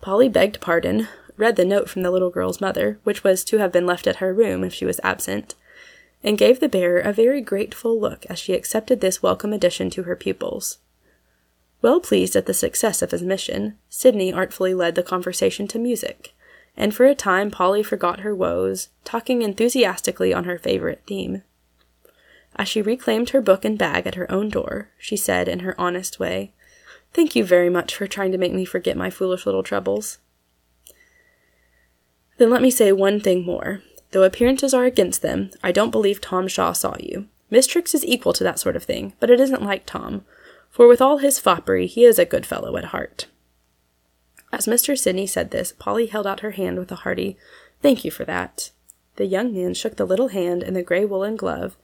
Polly 0.01 0.29
begged 0.29 0.61
pardon, 0.61 1.07
read 1.37 1.55
the 1.55 1.65
note 1.65 1.89
from 1.89 2.03
the 2.03 2.11
little 2.11 2.31
girl's 2.31 2.61
mother, 2.61 2.99
which 3.05 3.23
was 3.23 3.45
to 3.45 3.59
have 3.59 3.71
been 3.71 3.87
left 3.87 4.09
at 4.09 4.17
her 4.17 4.35
room 4.35 4.65
if 4.65 4.75
she 4.75 4.85
was 4.85 4.99
absent, 5.05 5.55
and 6.27 6.37
gave 6.37 6.59
the 6.59 6.69
bearer 6.69 6.99
a 6.99 7.13
very 7.13 7.41
grateful 7.41 7.99
look 7.99 8.27
as 8.29 8.37
she 8.37 8.53
accepted 8.53 9.01
this 9.01 9.23
welcome 9.23 9.53
addition 9.53 9.89
to 9.89 10.03
her 10.03 10.17
pupils. 10.17 10.79
Well 11.81 12.01
pleased 12.01 12.35
at 12.35 12.47
the 12.47 12.53
success 12.53 13.01
of 13.01 13.13
his 13.13 13.23
mission, 13.23 13.79
Sidney 13.89 14.33
artfully 14.33 14.75
led 14.75 14.97
the 14.97 15.05
conversation 15.05 15.69
to 15.69 15.79
music, 15.79 16.35
and 16.77 16.93
for 16.93 17.07
a 17.07 17.15
time 17.15 17.53
Polly 17.53 17.81
forgot 17.81 18.21
her 18.21 18.35
woes, 18.35 18.89
talking 19.05 19.43
enthusiastically 19.43 20.35
on 20.35 20.45
her 20.45 20.59
favorite 20.59 21.03
theme. 21.07 21.43
As 22.57 22.67
she 22.67 22.83
reclaimed 22.83 23.31
her 23.31 23.41
book 23.41 23.65
and 23.65 23.79
bag 23.79 24.05
at 24.05 24.17
her 24.17 24.31
own 24.31 24.49
door, 24.49 24.89
she 24.99 25.17
said 25.17 25.47
in 25.47 25.61
her 25.61 25.81
honest 25.81 26.19
way, 26.19 26.53
Thank 27.13 27.37
you 27.37 27.45
very 27.45 27.71
much 27.71 27.95
for 27.95 28.09
trying 28.09 28.33
to 28.33 28.39
make 28.39 28.53
me 28.53 28.65
forget 28.65 28.97
my 28.97 29.11
foolish 29.11 29.47
little 29.47 29.63
troubles. 29.63 30.19
Then 32.39 32.51
let 32.51 32.63
me 32.63 32.71
say 32.71 32.91
one 32.91 33.21
thing 33.21 33.47
more. 33.47 33.81
Though 34.13 34.23
appearances 34.23 34.73
are 34.73 34.85
against 34.85 35.23
them, 35.23 35.51
I 35.63 35.73
don't 35.73 35.91
believe 35.91 36.21
Tom 36.21 36.49
Shaw 36.49 36.73
saw 36.73 36.97
you. 37.01 37.27
Miss 37.51 37.67
Trix 37.67 37.95
is 37.95 38.05
equal 38.05 38.33
to 38.35 38.45
that 38.45 38.59
sort 38.59 38.77
of 38.77 38.85
thing, 38.85 39.13
but 39.21 39.31
it 39.31 39.41
isn't 39.41 39.63
like 39.63 39.87
Tom, 39.87 40.25
for 40.71 40.87
with 40.87 41.01
all 41.01 41.19
his 41.19 41.39
foppery, 41.39 41.87
he 41.87 42.05
is 42.05 42.19
a 42.19 42.25
good 42.25 42.45
fellow 42.45 42.77
at 42.77 42.87
heart. 42.87 43.27
As 44.53 44.67
Mr. 44.67 44.97
Sidney 44.97 45.27
said 45.27 45.51
this, 45.51 45.73
Polly 45.73 46.07
held 46.07 46.27
out 46.27 46.41
her 46.41 46.53
hand 46.53 46.79
with 46.79 46.93
a 46.93 46.97
hearty, 46.97 47.37
Thank 47.83 48.05
you 48.05 48.11
for 48.11 48.25
that. 48.25 48.71
The 49.17 49.27
young 49.27 49.55
man 49.55 49.75
shook 49.75 49.97
the 49.97 50.05
little 50.05 50.29
hand 50.29 50.63
in 50.63 50.75
the 50.75 50.83
grey 50.83 51.05
woolen 51.05 51.37
glove, 51.37 51.77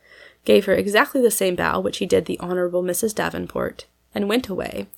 gave 0.44 0.66
her 0.66 0.74
exactly 0.74 1.20
the 1.20 1.30
same 1.30 1.56
bow 1.56 1.80
which 1.80 1.98
he 1.98 2.06
did 2.06 2.26
the 2.26 2.38
Honourable 2.40 2.82
Mrs. 2.82 3.14
Davenport, 3.14 3.86
and 4.14 4.28
went 4.28 4.48
away, 4.48 4.88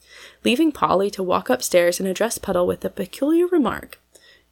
leaving 0.45 0.73
Polly 0.73 1.11
to 1.13 1.23
walk 1.23 1.49
upstairs 1.49 2.01
and 2.01 2.09
address 2.09 2.39
Puttel 2.39 2.67
with 2.67 2.81
the 2.81 2.91
peculiar 2.91 3.47
remark, 3.47 4.01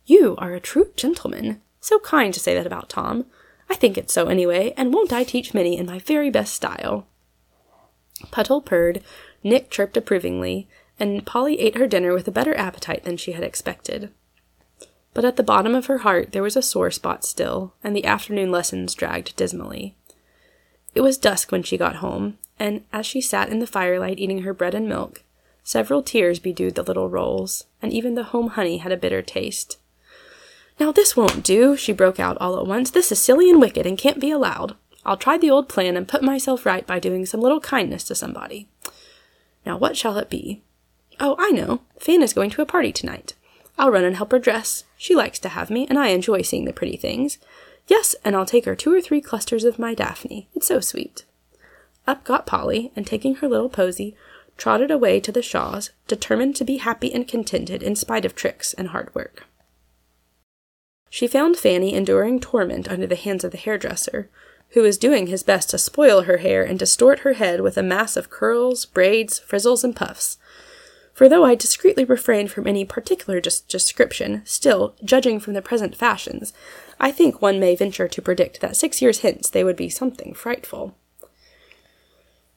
You 0.07 0.37
are 0.39 0.53
a 0.53 0.61
true 0.61 0.91
gentleman. 0.97 1.61
So 1.83 1.99
kind 1.99 2.33
to 2.33 2.39
say 2.39 2.55
that 2.55 2.65
about 2.65 2.89
Tom. 2.89 3.27
I 3.69 3.75
think 3.75 3.99
it's 3.99 4.15
so 4.15 4.29
anyway, 4.29 4.73
and 4.77 4.95
won't 4.95 5.13
I 5.13 5.25
teach 5.25 5.53
Minnie 5.53 5.77
in 5.77 5.85
my 5.85 5.99
very 5.99 6.31
best 6.31 6.55
style? 6.55 7.09
Puttel 8.31 8.65
purred, 8.65 9.03
Nick 9.43 9.69
chirped 9.69 9.97
approvingly, 9.97 10.69
and 11.01 11.27
Polly 11.27 11.59
ate 11.59 11.77
her 11.77 11.89
dinner 11.89 12.15
with 12.15 12.29
a 12.29 12.33
better 12.33 12.57
appetite 12.57 13.03
than 13.03 13.17
she 13.17 13.33
had 13.33 13.43
expected. 13.43 14.13
But 15.13 15.25
at 15.25 15.35
the 15.35 15.43
bottom 15.43 15.75
of 15.75 15.87
her 15.87 15.99
heart 15.99 16.31
there 16.31 16.43
was 16.45 16.57
a 16.57 16.63
sore 16.63 16.93
spot 16.93 17.25
still, 17.25 17.75
and 17.83 17.97
the 17.97 18.05
afternoon 18.05 18.53
lessons 18.53 18.95
dragged 18.95 19.35
dismally. 19.35 19.97
It 20.95 21.01
was 21.01 21.19
dusk 21.19 21.51
when 21.51 21.65
she 21.65 21.77
got 21.77 21.97
home, 21.97 22.39
and 22.61 22.85
as 22.93 23.07
she 23.07 23.21
sat 23.21 23.49
in 23.49 23.59
the 23.59 23.67
firelight 23.67 24.21
eating 24.21 24.43
her 24.43 24.55
bread 24.55 24.75
and 24.75 24.89
milk, 24.89 25.25
several 25.65 26.01
tears 26.01 26.39
bedewed 26.39 26.77
the 26.77 26.85
little 26.85 27.09
rolls, 27.09 27.65
and 27.83 27.93
even 27.93 28.15
the 28.15 28.31
home 28.31 28.51
honey 28.51 28.77
had 28.77 28.93
a 28.93 28.97
bitter 28.97 29.21
taste. 29.21 29.79
Now 30.83 30.91
this 30.91 31.17
won't 31.17 31.45
do, 31.45 31.77
she 31.77 31.93
broke 31.93 32.19
out 32.19 32.37
all 32.41 32.59
at 32.59 32.67
once. 32.67 32.91
This 32.91 33.13
is 33.13 33.23
silly 33.23 33.49
and 33.49 33.61
wicked 33.61 33.87
and 33.87 33.97
can't 33.97 34.19
be 34.19 34.33
allowed. 34.33 34.75
I'll 35.07 35.17
try 35.17 35.39
the 35.39 35.49
old 35.49 35.69
plan 35.69 35.97
and 35.97 36.09
put 36.09 36.25
myself 36.25 36.67
right 36.67 36.85
by 36.85 36.99
doing 36.99 37.25
some 37.25 37.41
little 37.41 37.61
kindness 37.61 38.03
to 38.09 38.17
somebody. 38.17 38.67
Now 39.65 39.77
what 39.77 39.97
shall 39.97 40.19
it 40.19 40.29
be? 40.29 40.61
Oh, 41.21 41.37
I 41.39 41.53
know. 41.53 41.83
Fan 42.01 42.21
is 42.21 42.33
going 42.33 42.51
to 42.51 42.63
a 42.63 42.67
party 42.67 42.91
tonight. 42.91 43.35
I'll 43.79 43.93
run 43.93 44.03
and 44.03 44.17
help 44.17 44.33
her 44.33 44.41
dress. 44.41 44.83
She 44.97 45.15
likes 45.15 45.39
to 45.39 45.51
have 45.51 45.71
me, 45.71 45.87
and 45.89 46.01
I 46.01 46.09
enjoy 46.09 46.43
seeing 46.43 46.65
the 46.65 46.73
pretty 46.73 46.97
things. 46.97 47.39
Yes, 47.87 48.17
and 48.25 48.35
I'll 48.35 48.45
take 48.45 48.65
her 48.65 48.75
two 48.75 48.93
or 48.93 49.01
three 49.01 49.21
clusters 49.21 49.63
of 49.63 49.79
my 49.79 49.95
Daphne. 49.95 50.49
It's 50.53 50.67
so 50.67 50.81
sweet. 50.81 51.25
Up 52.09 52.25
got 52.25 52.45
Polly, 52.45 52.91
and 52.97 53.07
taking 53.07 53.37
her 53.37 53.49
little 53.49 53.69
posy, 53.69 54.17
trotted 54.57 54.91
away 54.91 55.21
to 55.21 55.31
the 55.31 55.43
Shaws, 55.43 55.91
determined 56.09 56.57
to 56.57 56.65
be 56.65 56.79
happy 56.79 57.15
and 57.15 57.29
contented 57.29 57.85
in 57.85 57.95
spite 57.95 58.25
of 58.25 58.35
Trix 58.35 58.75
and 58.75 58.89
hard 58.89 59.15
work. 59.15 59.47
She 61.15 61.29
found 61.29 61.59
Fanny 61.59 61.93
enduring 61.93 62.41
torment 62.41 62.91
under 62.91 63.07
the 63.07 63.17
hands 63.17 63.45
of 63.45 63.51
the 63.51 63.59
hairdresser, 63.59 64.31
who 64.71 64.81
was 64.81 64.97
doing 64.97 65.27
his 65.27 65.43
best 65.43 65.69
to 65.69 65.77
spoil 65.77 66.23
her 66.23 66.39
hair 66.39 66.65
and 66.65 66.79
distort 66.79 67.19
her 67.19 67.35
head 67.35 67.61
with 67.61 67.77
a 67.77 67.83
mass 67.83 68.17
of 68.17 68.31
curls, 68.31 68.87
braids, 68.87 69.39
frizzles, 69.39 69.85
and 69.85 69.95
puffs. 69.95 70.39
For 71.13 71.29
though 71.29 71.45
I 71.45 71.55
discreetly 71.55 72.07
refrained 72.07 72.51
from 72.51 72.67
any 72.67 72.87
particular 72.87 73.43
description, 73.43 74.41
still, 74.47 74.95
judging 75.05 75.39
from 75.39 75.53
the 75.53 75.61
present 75.61 75.95
fashions, 75.95 76.55
I 76.99 77.13
think 77.13 77.43
one 77.43 77.61
may 77.61 77.77
venture 77.77 78.09
to 78.09 78.23
predict 78.23 78.63
that 78.63 78.75
six 78.75 79.03
years 79.03 79.21
hence 79.21 79.51
they 79.51 79.65
would 79.65 79.77
be 79.77 79.91
something 79.91 80.33
frightful. 80.33 80.97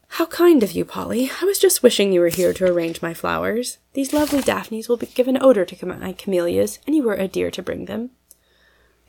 How 0.08 0.28
kind 0.28 0.64
of 0.64 0.72
you, 0.72 0.86
Polly. 0.86 1.30
I 1.42 1.44
was 1.44 1.60
just 1.60 1.84
wishing 1.84 2.14
you 2.14 2.22
were 2.22 2.30
here 2.30 2.54
to 2.54 2.72
arrange 2.72 3.02
my 3.02 3.14
flowers. 3.14 3.80
These 3.92 4.14
lovely 4.14 4.40
daphnes 4.40 4.88
will 4.88 4.96
give 4.96 5.28
an 5.28 5.44
odor 5.44 5.66
to 5.66 5.86
my 5.86 6.14
camellias, 6.14 6.80
and 6.88 6.96
you 6.96 7.04
were 7.04 7.16
a 7.16 7.28
dear 7.28 7.52
to 7.52 7.62
bring 7.62 7.84
them. 7.84 8.12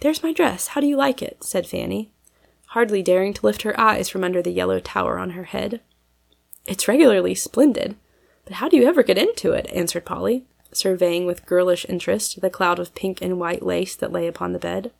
There's 0.00 0.22
my 0.22 0.32
dress. 0.32 0.68
How 0.68 0.80
do 0.80 0.86
you 0.86 0.96
like 0.96 1.22
it? 1.22 1.42
said 1.42 1.66
Fanny, 1.66 2.10
hardly 2.68 3.02
daring 3.02 3.32
to 3.34 3.46
lift 3.46 3.62
her 3.62 3.78
eyes 3.78 4.08
from 4.08 4.24
under 4.24 4.42
the 4.42 4.50
yellow 4.50 4.80
tower 4.80 5.18
on 5.18 5.30
her 5.30 5.44
head. 5.44 5.80
It's 6.66 6.88
regularly 6.88 7.34
splendid. 7.34 7.96
But 8.44 8.54
how 8.54 8.68
do 8.68 8.76
you 8.76 8.86
ever 8.86 9.02
get 9.02 9.18
into 9.18 9.52
it? 9.52 9.68
answered 9.72 10.04
Polly, 10.04 10.44
surveying 10.72 11.26
with 11.26 11.46
girlish 11.46 11.86
interest 11.88 12.40
the 12.40 12.50
cloud 12.50 12.78
of 12.78 12.94
pink 12.94 13.20
and 13.20 13.40
white 13.40 13.62
lace 13.62 13.96
that 13.96 14.12
lay 14.12 14.26
upon 14.26 14.52
the 14.52 14.58
bed. 14.58 14.92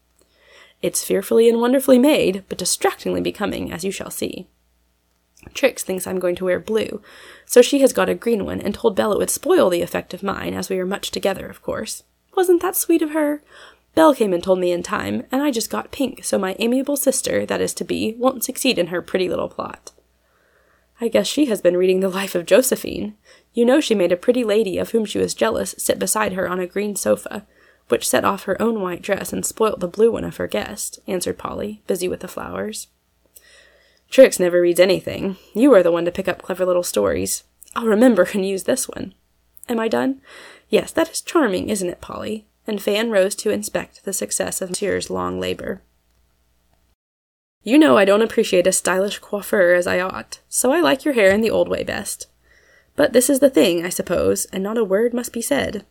It's 0.83 1.05
fearfully 1.05 1.49
and 1.49 1.61
wonderfully 1.61 1.99
made, 1.99 2.45
but 2.49 2.59
distractingly 2.59 3.21
becoming, 3.21 3.73
as 3.73 3.85
you 3.85 3.91
shall 3.91 4.11
see. 4.11 4.47
Trix 5.55 5.83
thinks 5.85 6.07
I'm 6.07 6.19
going 6.19 6.35
to 6.37 6.45
wear 6.45 6.59
blue, 6.59 7.01
so 7.45 7.63
she 7.63 7.79
has 7.81 7.93
got 7.93 8.09
a 8.09 8.15
green 8.15 8.45
one 8.45 8.61
and 8.61 8.75
told 8.75 8.97
Belle 8.97 9.13
it 9.13 9.19
would 9.19 9.31
spoil 9.31 9.71
the 9.71 9.83
effect 9.83 10.13
of 10.13 10.23
mine, 10.23 10.55
as 10.55 10.69
we 10.69 10.79
are 10.79 10.87
much 10.87 11.11
together, 11.11 11.47
of 11.47 11.63
course. 11.63 12.03
Wasn't 12.37 12.61
that 12.63 12.77
sweet 12.77 13.01
of 13.01 13.11
her? 13.13 13.43
Belle 13.97 14.15
came 14.15 14.35
and 14.35 14.45
told 14.45 14.59
me 14.59 14.73
in 14.73 14.83
time, 14.83 15.25
and 15.33 15.43
I 15.43 15.51
just 15.51 15.71
got 15.71 15.91
pink, 15.91 16.23
so 16.23 16.39
my 16.39 16.55
amiable 16.59 16.99
sister, 16.99 17.47
that 17.47 17.63
is 17.63 17.73
to 17.75 17.83
be, 17.83 18.15
won't 18.19 18.45
succeed 18.45 18.79
in 18.79 18.89
her 18.89 19.01
pretty 19.01 19.27
little 19.27 19.49
plot. 19.49 19.93
I 21.01 21.09
guess 21.09 21.27
she 21.27 21.47
has 21.47 21.63
been 21.63 21.79
reading 21.79 22.01
the 22.01 22.11
life 22.11 22.35
of 22.35 22.45
Josephine. 22.45 23.15
You 23.55 23.65
know 23.65 23.81
she 23.81 23.95
made 23.95 24.13
a 24.13 24.17
pretty 24.17 24.45
lady 24.45 24.77
of 24.77 24.91
whom 24.91 25.07
she 25.07 25.19
was 25.19 25.33
jealous 25.33 25.75
sit 25.79 25.99
beside 25.99 26.35
her 26.35 26.47
on 26.47 26.61
a 26.61 26.67
green 26.67 26.95
sofa, 26.95 27.47
which 27.89 28.07
set 28.07 28.23
off 28.23 28.43
her 28.43 28.61
own 28.61 28.83
white 28.83 29.01
dress 29.01 29.33
and 29.33 29.47
spoilt 29.47 29.81
the 29.81 29.89
blue 29.89 30.13
one 30.13 30.25
of 30.25 30.37
her 30.37 30.47
guest, 30.47 30.99
answered 31.07 31.39
Polly, 31.39 31.83
busy 31.87 32.07
with 32.07 32.21
the 32.21 32.29
flowers. 32.29 32.89
Trix 34.11 34.39
never 34.39 34.61
reads 34.61 34.79
anything. 34.79 35.37
You 35.55 35.73
are 35.73 35.83
the 35.83 35.91
one 35.91 36.05
to 36.05 36.13
pick 36.13 36.29
up 36.29 36.43
clever 36.43 36.67
little 36.67 36.83
stories. 36.83 37.45
I'll 37.75 37.87
remember 37.87 38.29
and 38.35 38.47
use 38.47 38.65
this 38.65 38.91
one. 38.91 39.15
Am 39.71 39.81
I 39.81 39.89
done? 39.89 40.21
Yes, 40.69 40.93
that 40.93 41.11
is 41.11 41.23
charming, 41.23 41.71
isn't 41.71 41.89
it, 41.89 42.03
Polly? 42.03 42.47
And 42.67 42.83
Fan 42.83 43.11
rose 43.11 43.35
to 43.37 43.51
inspect 43.51 44.05
the 44.05 44.13
success 44.13 44.61
of 44.61 44.71
Monsieur's 44.71 45.11
long 45.11 45.39
labor. 45.39 45.83
You 47.63 47.79
know 47.79 47.97
I 47.97 48.05
don't 48.05 48.23
appreciate 48.23 48.67
a 48.67 48.73
stylish 48.73 49.19
coiffure 49.19 49.75
as 49.75 49.87
I 49.87 50.01
ought, 50.01 50.41
so 50.49 50.73
I 50.73 50.81
like 50.81 51.05
your 51.05 51.15
hair 51.15 51.31
in 51.31 51.41
the 51.41 51.51
old 51.51 51.69
way 51.69 51.83
best. 51.83 52.29
But 52.95 53.13
this 53.13 53.29
is 53.29 53.41
the 53.41 53.51
thing, 53.51 53.85
I 53.85 53.89
suppose, 53.89 54.47
and 54.47 54.63
not 54.63 54.79
a 54.79 54.85
word 54.85 55.13
must 55.13 55.33
be 55.33 55.43
said. 55.43 55.85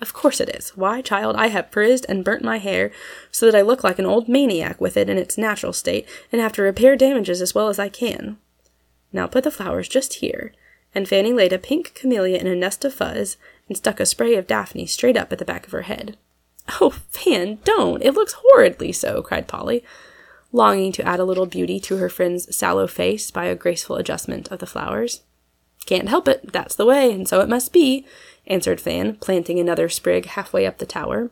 Of 0.00 0.12
course 0.12 0.40
it 0.40 0.50
is. 0.50 0.76
Why, 0.76 1.00
child, 1.00 1.36
I 1.36 1.46
have 1.46 1.70
frizzed 1.70 2.04
and 2.08 2.24
burnt 2.24 2.44
my 2.44 2.58
hair 2.58 2.92
so 3.30 3.46
that 3.46 3.58
I 3.58 3.62
look 3.62 3.82
like 3.82 3.98
an 3.98 4.06
old 4.06 4.28
maniac 4.28 4.80
with 4.80 4.96
it 4.96 5.08
in 5.08 5.16
its 5.16 5.38
natural 5.38 5.72
state, 5.72 6.06
and 6.30 6.40
have 6.40 6.52
to 6.52 6.62
repair 6.62 6.96
damages 6.96 7.40
as 7.40 7.54
well 7.54 7.68
as 7.68 7.78
I 7.78 7.88
can. 7.88 8.36
Now 9.12 9.26
put 9.26 9.44
the 9.44 9.50
flowers 9.50 9.88
just 9.88 10.14
here. 10.14 10.52
And 10.94 11.08
Fanny 11.08 11.32
laid 11.32 11.52
a 11.52 11.58
pink 11.58 11.94
camellia 11.94 12.38
in 12.38 12.46
a 12.46 12.54
nest 12.54 12.84
of 12.84 12.94
fuzz, 12.94 13.36
and 13.68 13.76
stuck 13.76 14.00
a 14.00 14.06
spray 14.06 14.34
of 14.34 14.46
Daphne 14.46 14.86
straight 14.86 15.16
up 15.16 15.32
at 15.32 15.38
the 15.38 15.44
back 15.44 15.66
of 15.66 15.72
her 15.72 15.82
head. 15.82 16.16
Oh, 16.80 16.90
Fan, 17.10 17.58
don't! 17.64 18.02
It 18.02 18.14
looks 18.14 18.34
horridly 18.38 18.92
so, 18.92 19.22
cried 19.22 19.48
Polly 19.48 19.84
longing 20.56 20.92
to 20.92 21.06
add 21.06 21.20
a 21.20 21.24
little 21.24 21.46
beauty 21.46 21.78
to 21.80 21.98
her 21.98 22.08
friend's 22.08 22.54
sallow 22.54 22.86
face 22.86 23.30
by 23.30 23.44
a 23.44 23.54
graceful 23.54 23.96
adjustment 23.96 24.48
of 24.50 24.58
the 24.58 24.66
flowers. 24.66 25.22
Can't 25.84 26.08
help 26.08 26.26
it, 26.26 26.52
that's 26.52 26.74
the 26.74 26.86
way, 26.86 27.12
and 27.12 27.28
so 27.28 27.40
it 27.40 27.48
must 27.48 27.72
be, 27.72 28.06
answered 28.46 28.80
Fan, 28.80 29.16
planting 29.16 29.60
another 29.60 29.88
sprig 29.88 30.26
halfway 30.26 30.66
up 30.66 30.78
the 30.78 30.86
tower. 30.86 31.30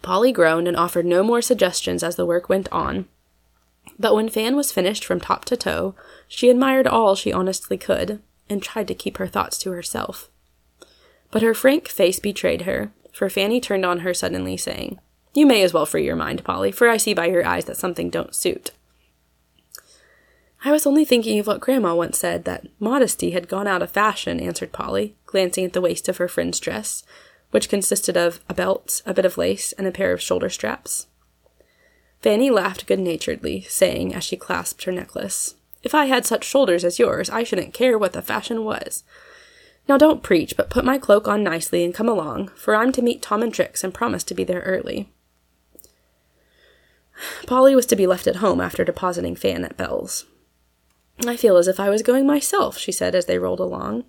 Polly 0.00 0.32
groaned 0.32 0.68
and 0.68 0.76
offered 0.76 1.04
no 1.04 1.22
more 1.22 1.42
suggestions 1.42 2.02
as 2.02 2.16
the 2.16 2.24
work 2.24 2.48
went 2.48 2.68
on. 2.72 3.06
But 3.98 4.14
when 4.14 4.28
Fan 4.28 4.56
was 4.56 4.72
finished 4.72 5.04
from 5.04 5.20
top 5.20 5.44
to 5.46 5.56
toe, 5.56 5.94
she 6.28 6.48
admired 6.48 6.86
all 6.86 7.14
she 7.14 7.32
honestly 7.32 7.76
could, 7.76 8.22
and 8.48 8.62
tried 8.62 8.88
to 8.88 8.94
keep 8.94 9.18
her 9.18 9.26
thoughts 9.26 9.58
to 9.58 9.72
herself. 9.72 10.30
But 11.32 11.42
her 11.42 11.54
frank 11.54 11.88
face 11.88 12.20
betrayed 12.20 12.62
her, 12.62 12.92
for 13.12 13.28
Fanny 13.28 13.60
turned 13.60 13.84
on 13.84 14.00
her 14.00 14.14
suddenly, 14.14 14.56
saying, 14.56 15.00
you 15.34 15.46
may 15.46 15.62
as 15.62 15.72
well 15.72 15.86
free 15.86 16.04
your 16.04 16.16
mind, 16.16 16.44
Polly, 16.44 16.70
for 16.72 16.88
I 16.88 16.98
see 16.98 17.14
by 17.14 17.26
your 17.26 17.44
eyes 17.44 17.64
that 17.64 17.78
something 17.78 18.10
don't 18.10 18.34
suit. 18.34 18.70
I 20.64 20.70
was 20.70 20.86
only 20.86 21.04
thinking 21.04 21.38
of 21.38 21.46
what 21.46 21.60
Grandma 21.60 21.94
once 21.94 22.18
said, 22.18 22.44
that 22.44 22.66
modesty 22.78 23.30
had 23.30 23.48
gone 23.48 23.66
out 23.66 23.82
of 23.82 23.90
fashion, 23.90 24.38
answered 24.38 24.72
Polly, 24.72 25.16
glancing 25.26 25.64
at 25.64 25.72
the 25.72 25.80
waist 25.80 26.08
of 26.08 26.18
her 26.18 26.28
friend's 26.28 26.60
dress, 26.60 27.02
which 27.50 27.68
consisted 27.68 28.16
of 28.16 28.40
a 28.48 28.54
belt, 28.54 29.02
a 29.06 29.14
bit 29.14 29.24
of 29.24 29.38
lace, 29.38 29.72
and 29.72 29.86
a 29.86 29.92
pair 29.92 30.12
of 30.12 30.20
shoulder 30.20 30.50
straps. 30.50 31.06
Fanny 32.20 32.50
laughed 32.50 32.86
good 32.86 33.00
naturedly, 33.00 33.62
saying, 33.62 34.14
as 34.14 34.22
she 34.22 34.36
clasped 34.36 34.84
her 34.84 34.92
necklace, 34.92 35.56
If 35.82 35.94
I 35.94 36.04
had 36.04 36.26
such 36.26 36.44
shoulders 36.44 36.84
as 36.84 36.98
yours, 36.98 37.28
I 37.30 37.42
shouldn't 37.42 37.74
care 37.74 37.98
what 37.98 38.12
the 38.12 38.22
fashion 38.22 38.64
was. 38.64 39.02
Now 39.88 39.98
don't 39.98 40.22
preach, 40.22 40.56
but 40.56 40.70
put 40.70 40.84
my 40.84 40.98
cloak 40.98 41.26
on 41.26 41.42
nicely 41.42 41.84
and 41.84 41.94
come 41.94 42.08
along, 42.08 42.48
for 42.54 42.74
I'm 42.74 42.92
to 42.92 43.02
meet 43.02 43.22
Tom 43.22 43.42
and 43.42 43.52
Trix 43.52 43.82
and 43.82 43.92
promise 43.92 44.24
to 44.24 44.34
be 44.34 44.44
there 44.44 44.60
early. 44.60 45.10
Polly 47.46 47.74
was 47.74 47.86
to 47.86 47.96
be 47.96 48.06
left 48.06 48.26
at 48.26 48.36
home 48.36 48.60
after 48.60 48.84
depositing 48.84 49.36
Fan 49.36 49.64
at 49.64 49.76
Belle's. 49.76 50.26
I 51.26 51.36
feel 51.36 51.56
as 51.56 51.68
if 51.68 51.78
I 51.78 51.90
was 51.90 52.02
going 52.02 52.26
myself, 52.26 52.78
she 52.78 52.92
said 52.92 53.14
as 53.14 53.26
they 53.26 53.38
rolled 53.38 53.60
along. 53.60 54.04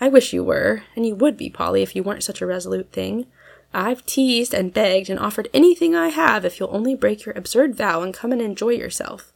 I 0.00 0.08
wish 0.08 0.32
you 0.32 0.44
were, 0.44 0.82
and 0.94 1.06
you 1.06 1.14
would 1.14 1.36
be, 1.36 1.48
Polly, 1.48 1.82
if 1.82 1.96
you 1.96 2.02
weren't 2.02 2.24
such 2.24 2.40
a 2.40 2.46
resolute 2.46 2.92
thing. 2.92 3.26
I've 3.72 4.06
teased 4.06 4.54
and 4.54 4.72
begged 4.72 5.10
and 5.10 5.18
offered 5.18 5.48
anything 5.52 5.94
I 5.94 6.08
have 6.08 6.44
if 6.44 6.58
you'll 6.58 6.74
only 6.74 6.94
break 6.94 7.24
your 7.24 7.36
absurd 7.36 7.74
vow 7.74 8.02
and 8.02 8.14
come 8.14 8.32
and 8.32 8.40
enjoy 8.40 8.70
yourself. 8.70 9.32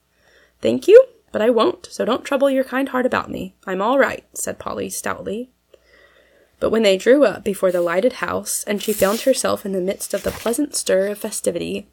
Thank 0.60 0.88
you, 0.88 1.04
but 1.32 1.42
I 1.42 1.50
won't, 1.50 1.86
so 1.86 2.04
don't 2.04 2.24
trouble 2.24 2.50
your 2.50 2.64
kind 2.64 2.88
heart 2.88 3.06
about 3.06 3.30
me. 3.30 3.54
I'm 3.66 3.82
all 3.82 3.98
right, 3.98 4.24
said 4.32 4.58
Polly 4.58 4.90
stoutly. 4.90 5.50
But 6.58 6.70
when 6.70 6.82
they 6.82 6.96
drew 6.96 7.24
up 7.24 7.42
before 7.42 7.72
the 7.72 7.80
lighted 7.80 8.14
house, 8.14 8.64
and 8.64 8.82
she 8.82 8.92
found 8.92 9.22
herself 9.22 9.64
in 9.64 9.72
the 9.72 9.80
midst 9.80 10.12
of 10.12 10.22
the 10.22 10.30
pleasant 10.30 10.74
stir 10.74 11.08
of 11.08 11.18
festivity, 11.18 11.88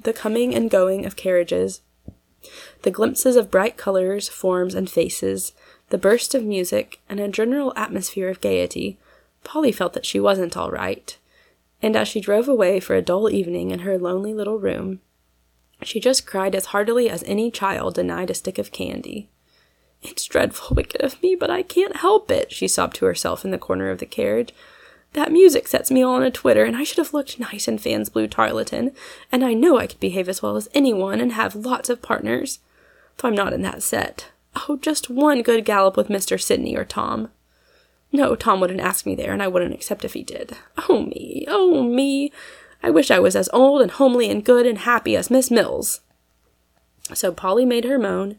the 0.00 0.12
coming 0.12 0.54
and 0.54 0.70
going 0.70 1.04
of 1.04 1.16
carriages, 1.16 1.82
the 2.82 2.90
glimpses 2.90 3.36
of 3.36 3.50
bright 3.50 3.76
colors, 3.76 4.28
forms, 4.28 4.74
and 4.74 4.88
faces, 4.88 5.52
the 5.90 5.98
burst 5.98 6.34
of 6.34 6.44
music, 6.44 7.00
and 7.08 7.20
a 7.20 7.28
general 7.28 7.72
atmosphere 7.76 8.28
of 8.28 8.40
gaiety, 8.40 8.98
Polly 9.42 9.72
felt 9.72 9.92
that 9.94 10.06
she 10.06 10.20
wasn't 10.20 10.56
all 10.56 10.70
right. 10.70 11.18
And 11.82 11.96
as 11.96 12.08
she 12.08 12.20
drove 12.20 12.48
away 12.48 12.78
for 12.78 12.94
a 12.94 13.02
dull 13.02 13.30
evening 13.30 13.70
in 13.70 13.80
her 13.80 13.98
lonely 13.98 14.32
little 14.32 14.58
room, 14.58 15.00
she 15.82 16.00
just 16.00 16.26
cried 16.26 16.54
as 16.54 16.66
heartily 16.66 17.08
as 17.08 17.22
any 17.24 17.50
child 17.50 17.94
denied 17.94 18.30
a 18.30 18.34
stick 18.34 18.58
of 18.58 18.72
candy. 18.72 19.28
It's 20.02 20.24
dreadful 20.24 20.74
wicked 20.74 21.02
of 21.02 21.22
me, 21.22 21.34
but 21.34 21.50
I 21.50 21.62
can't 21.62 21.96
help 21.96 22.30
it, 22.30 22.52
she 22.52 22.68
sobbed 22.68 22.96
to 22.96 23.04
herself 23.04 23.44
in 23.44 23.50
the 23.50 23.58
corner 23.58 23.90
of 23.90 23.98
the 23.98 24.06
carriage. 24.06 24.54
That 25.12 25.32
music 25.32 25.66
sets 25.66 25.90
me 25.90 26.02
all 26.02 26.14
on 26.14 26.22
a 26.22 26.30
twitter, 26.30 26.64
and 26.64 26.76
I 26.76 26.84
should 26.84 26.98
have 26.98 27.12
looked 27.12 27.40
nice 27.40 27.66
in 27.66 27.78
Fan's 27.78 28.08
blue 28.08 28.28
tarlatan, 28.28 28.94
and 29.32 29.44
I 29.44 29.54
know 29.54 29.76
I 29.76 29.88
could 29.88 30.00
behave 30.00 30.28
as 30.28 30.40
well 30.40 30.56
as 30.56 30.68
anyone 30.72 31.20
and 31.20 31.32
have 31.32 31.56
lots 31.56 31.88
of 31.88 32.00
partners. 32.00 32.60
Though 33.16 33.28
I'm 33.28 33.34
not 33.34 33.52
in 33.52 33.62
that 33.62 33.82
set. 33.82 34.30
Oh, 34.68 34.76
just 34.76 35.10
one 35.10 35.42
good 35.42 35.64
gallop 35.64 35.96
with 35.96 36.08
Mr. 36.08 36.40
Sidney 36.40 36.76
or 36.76 36.84
Tom. 36.84 37.30
No, 38.12 38.34
Tom 38.34 38.60
wouldn't 38.60 38.80
ask 38.80 39.06
me 39.06 39.14
there, 39.14 39.32
and 39.32 39.42
I 39.42 39.48
wouldn't 39.48 39.74
accept 39.74 40.04
if 40.04 40.14
he 40.14 40.22
did. 40.22 40.56
Oh, 40.88 41.02
me, 41.02 41.44
oh, 41.48 41.82
me. 41.82 42.32
I 42.82 42.90
wish 42.90 43.10
I 43.10 43.18
was 43.18 43.36
as 43.36 43.48
old 43.52 43.82
and 43.82 43.90
homely 43.90 44.30
and 44.30 44.44
good 44.44 44.66
and 44.66 44.78
happy 44.78 45.16
as 45.16 45.30
Miss 45.30 45.50
Mills. 45.50 46.00
So 47.12 47.32
Polly 47.32 47.64
made 47.64 47.84
her 47.84 47.98
moan, 47.98 48.36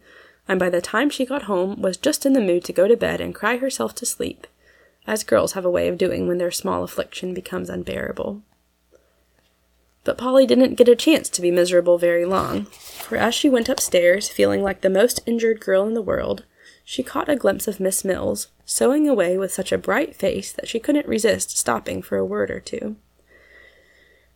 and 0.47 0.59
by 0.59 0.69
the 0.69 0.81
time 0.81 1.09
she 1.09 1.25
got 1.25 1.43
home 1.43 1.81
was 1.81 1.97
just 1.97 2.25
in 2.25 2.33
the 2.33 2.41
mood 2.41 2.63
to 2.65 2.73
go 2.73 2.87
to 2.87 2.97
bed 2.97 3.21
and 3.21 3.35
cry 3.35 3.57
herself 3.57 3.93
to 3.95 4.05
sleep, 4.05 4.47
as 5.05 5.23
girls 5.23 5.53
have 5.53 5.65
a 5.65 5.69
way 5.69 5.87
of 5.87 5.97
doing 5.97 6.27
when 6.27 6.37
their 6.37 6.51
small 6.51 6.83
affliction 6.83 7.33
becomes 7.33 7.69
unbearable. 7.69 8.41
But 10.03 10.17
Polly 10.17 10.47
didn't 10.47 10.75
get 10.75 10.89
a 10.89 10.95
chance 10.95 11.29
to 11.29 11.41
be 11.41 11.51
miserable 11.51 11.99
very 11.99 12.25
long, 12.25 12.65
for 12.65 13.17
as 13.17 13.35
she 13.35 13.49
went 13.49 13.69
upstairs, 13.69 14.29
feeling 14.29 14.63
like 14.63 14.81
the 14.81 14.89
most 14.89 15.19
injured 15.27 15.59
girl 15.59 15.85
in 15.85 15.93
the 15.93 16.01
world, 16.01 16.43
she 16.83 17.03
caught 17.03 17.29
a 17.29 17.35
glimpse 17.35 17.67
of 17.67 17.79
Miss 17.79 18.03
Mills, 18.03 18.47
sewing 18.65 19.07
away 19.07 19.37
with 19.37 19.53
such 19.53 19.71
a 19.71 19.77
bright 19.77 20.15
face 20.15 20.51
that 20.51 20.67
she 20.67 20.79
couldn't 20.79 21.07
resist 21.07 21.55
stopping 21.55 22.01
for 22.01 22.17
a 22.17 22.25
word 22.25 22.49
or 22.49 22.59
two. 22.59 22.95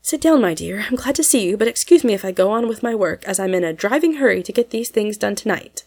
Sit 0.06 0.22
down, 0.22 0.40
my 0.40 0.54
dear. 0.54 0.86
I'm 0.88 0.98
glad 0.98 1.16
to 1.16 1.24
see 1.24 1.48
you, 1.48 1.58
but 1.58 1.68
excuse 1.68 2.04
me 2.04 2.14
if 2.14 2.24
I 2.24 2.32
go 2.32 2.52
on 2.52 2.68
with 2.68 2.84
my 2.84 2.94
work, 2.94 3.24
as 3.28 3.40
I'm 3.40 3.56
in 3.56 3.64
a 3.64 3.74
driving 3.74 4.18
hurry 4.18 4.44
to 4.44 4.52
get 4.52 4.70
these 4.70 4.90
things 4.90 5.18
done 5.18 5.34
tonight, 5.34 5.84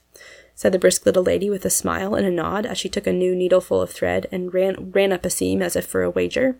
said 0.56 0.72
the 0.72 0.78
brisk 0.80 1.06
little 1.06 1.22
lady 1.22 1.48
with 1.48 1.64
a 1.64 1.70
smile 1.70 2.16
and 2.16 2.26
a 2.26 2.30
nod 2.32 2.66
as 2.66 2.78
she 2.78 2.88
took 2.88 3.06
a 3.06 3.12
new 3.12 3.36
needleful 3.36 3.80
of 3.80 3.92
thread 3.92 4.26
and 4.32 4.52
ran 4.52 4.90
ran 4.90 5.12
up 5.12 5.24
a 5.24 5.30
seam 5.30 5.62
as 5.62 5.76
if 5.76 5.86
for 5.86 6.02
a 6.02 6.10
wager. 6.10 6.58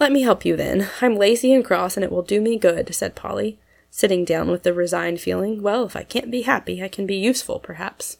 Let 0.00 0.10
me 0.10 0.22
help 0.22 0.46
you 0.46 0.56
then. 0.56 0.88
I'm 1.02 1.16
lazy 1.16 1.52
and 1.52 1.62
cross, 1.62 1.98
and 1.98 2.02
it 2.02 2.10
will 2.10 2.22
do 2.22 2.40
me 2.40 2.56
good, 2.56 2.94
said 2.94 3.14
Polly, 3.14 3.58
sitting 3.90 4.24
down 4.24 4.50
with 4.50 4.62
the 4.62 4.72
resigned 4.72 5.20
feeling, 5.20 5.60
well, 5.60 5.84
if 5.84 5.96
I 5.96 6.02
can't 6.02 6.30
be 6.30 6.42
happy, 6.42 6.82
I 6.82 6.88
can 6.88 7.04
be 7.04 7.16
useful, 7.16 7.58
perhaps. 7.58 8.16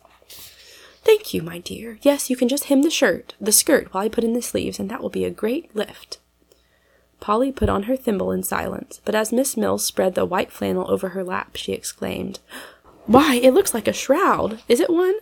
Thank 1.02 1.32
you, 1.32 1.40
my 1.40 1.60
dear. 1.60 1.98
Yes, 2.02 2.28
you 2.28 2.36
can 2.36 2.50
just 2.50 2.64
hem 2.64 2.82
the 2.82 2.90
shirt, 2.90 3.32
the 3.40 3.52
skirt, 3.52 3.94
while 3.94 4.04
I 4.04 4.10
put 4.10 4.22
in 4.22 4.34
the 4.34 4.42
sleeves, 4.42 4.78
and 4.78 4.90
that 4.90 5.00
will 5.00 5.08
be 5.08 5.24
a 5.24 5.30
great 5.30 5.74
lift. 5.74 6.18
Polly 7.24 7.50
put 7.50 7.70
on 7.70 7.84
her 7.84 7.96
thimble 7.96 8.30
in 8.30 8.42
silence, 8.42 9.00
but 9.02 9.14
as 9.14 9.32
Miss 9.32 9.56
Mills 9.56 9.82
spread 9.82 10.14
the 10.14 10.26
white 10.26 10.52
flannel 10.52 10.90
over 10.90 11.08
her 11.08 11.24
lap, 11.24 11.56
she 11.56 11.72
exclaimed, 11.72 12.38
Why, 13.06 13.36
it 13.36 13.54
looks 13.54 13.72
like 13.72 13.88
a 13.88 13.94
shroud! 13.94 14.60
Is 14.68 14.78
it 14.78 14.90
one? 14.90 15.14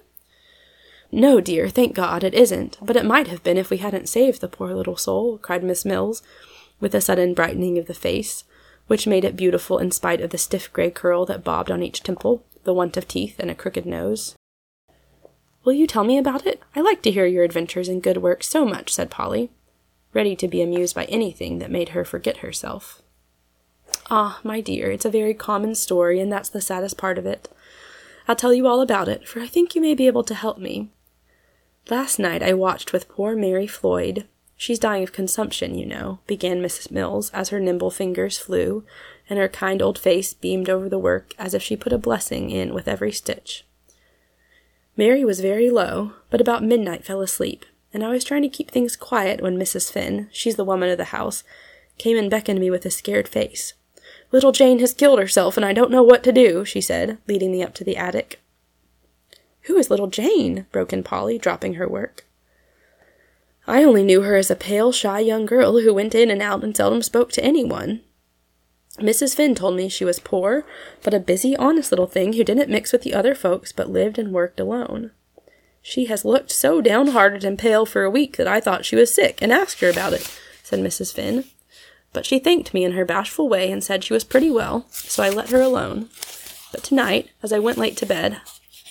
No, 1.13 1.41
dear, 1.41 1.69
thank 1.69 1.95
God, 1.95 2.25
it 2.25 2.35
isn't, 2.35 2.77
but 2.83 2.97
it 2.97 3.05
might 3.05 3.29
have 3.29 3.45
been 3.45 3.57
if 3.57 3.71
we 3.71 3.77
hadn't 3.77 4.09
saved 4.09 4.41
the 4.41 4.49
poor 4.49 4.75
little 4.75 4.97
soul, 4.97 5.39
cried 5.39 5.63
Miss 5.63 5.85
Mills, 5.85 6.25
with 6.81 6.93
a 6.93 7.01
sudden 7.01 7.35
brightening 7.35 7.79
of 7.79 7.87
the 7.87 7.95
face, 7.95 8.43
which 8.89 9.07
made 9.07 9.25
it 9.25 9.37
beautiful 9.37 9.79
in 9.79 9.93
spite 9.93 10.21
of 10.21 10.31
the 10.31 10.39
stiff 10.39 10.73
gray 10.73 10.91
curl 10.91 11.25
that 11.27 11.45
bobbed 11.45 11.71
on 11.71 11.85
each 11.85 12.03
temple, 12.03 12.45
the 12.65 12.75
want 12.75 12.97
of 12.97 13.07
teeth, 13.07 13.39
and 13.39 13.49
a 13.49 13.55
crooked 13.55 13.87
nose. 13.87 14.35
Will 15.63 15.75
you 15.75 15.87
tell 15.87 16.03
me 16.03 16.19
about 16.19 16.47
it? 16.47 16.61
I 16.75 16.81
like 16.81 17.01
to 17.03 17.13
hear 17.13 17.27
your 17.27 17.45
adventures 17.45 17.87
and 17.87 18.03
good 18.03 18.17
work 18.17 18.43
so 18.43 18.65
much, 18.65 18.93
said 18.93 19.09
Polly 19.09 19.51
ready 20.13 20.37
to 20.37 20.49
be 20.49 20.63
amused 20.63 20.95
by 20.95 21.05
anything 21.05 21.59
that 21.59 21.71
made 21.71 21.91
her 21.91 22.05
forget 22.05 22.39
herself. 22.39 23.03
Ah, 24.11 24.41
my 24.43 24.61
dear, 24.61 24.91
it's 24.91 25.05
a 25.05 25.11
very 25.11 25.35
common 25.35 25.75
story, 25.75 26.21
and 26.21 26.31
that's 26.31 26.49
the 26.49 26.61
saddest 26.61 26.99
part 26.99 27.19
of 27.19 27.27
it. 27.27 27.49
I'll 28.29 28.37
tell 28.37 28.55
you 28.55 28.67
all 28.67 28.81
about 28.81 29.09
it, 29.09 29.27
for 29.27 29.41
I 29.41 29.47
think 29.47 29.75
you 29.75 29.81
may 29.81 29.95
be 29.95 30.07
able 30.07 30.25
to 30.25 30.35
help 30.35 30.59
me. 30.59 30.91
Last 31.91 32.19
night 32.19 32.43
I 32.43 32.53
watched 32.53 32.93
with 32.93 33.09
poor 33.09 33.35
Mary 33.35 33.67
Floyd. 33.67 34.29
She's 34.57 34.79
dying 34.79 35.03
of 35.03 35.13
consumption, 35.13 35.77
you 35.77 35.87
know, 35.87 36.21
began 36.27 36.63
Mrs. 36.63 36.91
Mills 36.91 37.31
as 37.31 37.49
her 37.49 37.59
nimble 37.59 37.91
fingers 37.91 38.39
flew, 38.39 38.85
and 39.29 39.39
her 39.39 39.49
kind 39.49 39.83
old 39.83 39.99
face 39.99 40.35
beamed 40.35 40.69
over 40.69 40.89
the 40.89 40.99
work 40.99 41.35
as 41.39 41.55
if 41.55 41.63
she 41.63 41.75
put 41.75 41.93
a 41.93 41.99
blessing 41.99 42.51
in 42.51 42.73
with 42.73 42.87
every 42.87 43.11
stitch. 43.11 43.65
Mary 44.97 45.25
was 45.25 45.41
very 45.41 45.71
low, 45.71 46.13
but 46.31 46.41
about 46.41 46.63
midnight 46.63 47.05
fell 47.05 47.23
asleep, 47.23 47.65
and 47.93 48.05
I 48.05 48.09
was 48.09 48.25
trying 48.25 48.43
to 48.43 48.49
keep 48.49 48.71
things 48.71 48.97
quiet 48.97 49.41
when 49.41 49.59
Mrs. 49.59 49.91
Finn, 49.93 50.29
she's 50.33 50.57
the 50.57 50.65
woman 50.65 50.89
of 50.89 50.99
the 50.99 51.07
house, 51.07 51.45
came 51.99 52.17
and 52.17 52.31
beckoned 52.31 52.61
me 52.61 52.71
with 52.71 52.87
a 52.87 52.91
scared 52.91 53.29
face. 53.29 53.75
Little 54.31 54.53
Jane 54.53 54.79
has 54.79 54.95
killed 54.95 55.19
herself, 55.19 55.57
and 55.57 55.67
I 55.67 55.73
don't 55.73 55.91
know 55.91 56.03
what 56.03 56.25
to 56.25 56.33
do, 56.33 56.65
she 56.65 56.81
said, 56.81 57.19
leading 57.29 57.53
me 57.53 57.63
up 57.63 57.75
to 57.75 57.85
the 57.85 57.97
attic. 57.97 58.41
Who 59.63 59.77
is 59.77 59.91
little 59.91 60.09
Jane? 60.09 60.67
broke 60.73 60.93
in 60.93 61.03
Polly, 61.03 61.39
dropping 61.39 61.75
her 61.75 61.89
work. 61.89 62.27
I 63.67 63.85
only 63.85 64.03
knew 64.03 64.23
her 64.23 64.35
as 64.35 64.51
a 64.51 64.57
pale, 64.57 64.91
shy 64.91 65.21
young 65.21 65.47
girl 65.47 65.81
who 65.81 65.95
went 65.95 66.15
in 66.15 66.31
and 66.31 66.43
out 66.43 66.65
and 66.65 66.77
seldom 66.77 67.03
spoke 67.03 67.31
to 67.33 67.45
anyone. 67.45 68.01
Mrs. 68.99 69.35
Finn 69.35 69.55
told 69.55 69.77
me 69.77 69.89
she 69.89 70.05
was 70.05 70.19
poor, 70.19 70.67
but 71.03 71.15
a 71.15 71.21
busy, 71.21 71.57
honest 71.57 71.93
little 71.93 72.07
thing 72.07 72.33
who 72.33 72.45
didn't 72.45 72.71
mix 72.71 72.93
with 72.93 73.03
the 73.03 73.15
other 73.15 73.35
folks 73.35 73.73
but 73.73 73.89
lived 73.89 74.19
and 74.19 74.33
worked 74.33 74.59
alone. 74.59 75.13
She 75.83 76.07
has 76.07 76.25
looked 76.25 76.53
so 76.53 76.81
downhearted 76.81 77.45
and 77.45 77.59
pale 77.59 77.85
for 77.85 78.05
a 78.05 78.11
week 78.11 78.37
that 78.37 78.47
I 78.47 78.61
thought 78.61 78.85
she 78.85 78.97
was 78.97 79.13
sick 79.13 79.39
and 79.43 79.53
asked 79.53 79.81
her 79.81 79.91
about 79.91 80.13
it, 80.13 80.31
said 80.63 80.79
Mrs. 80.79 81.13
Finn. 81.13 81.45
But 82.13 82.25
she 82.25 82.39
thanked 82.39 82.73
me 82.73 82.85
in 82.85 82.93
her 82.93 83.05
bashful 83.05 83.49
way 83.49 83.71
and 83.71 83.83
said 83.83 84.05
she 84.05 84.13
was 84.13 84.25
pretty 84.25 84.51
well, 84.51 84.87
so 84.91 85.23
I 85.23 85.31
let 85.31 85.51
her 85.51 85.61
alone. 85.61 86.09
But 86.71 86.85
tonight, 86.85 87.31
as 87.43 87.53
I 87.53 87.59
went 87.59 87.79
late 87.79 87.97
to 87.99 88.07
bed, 88.07 88.41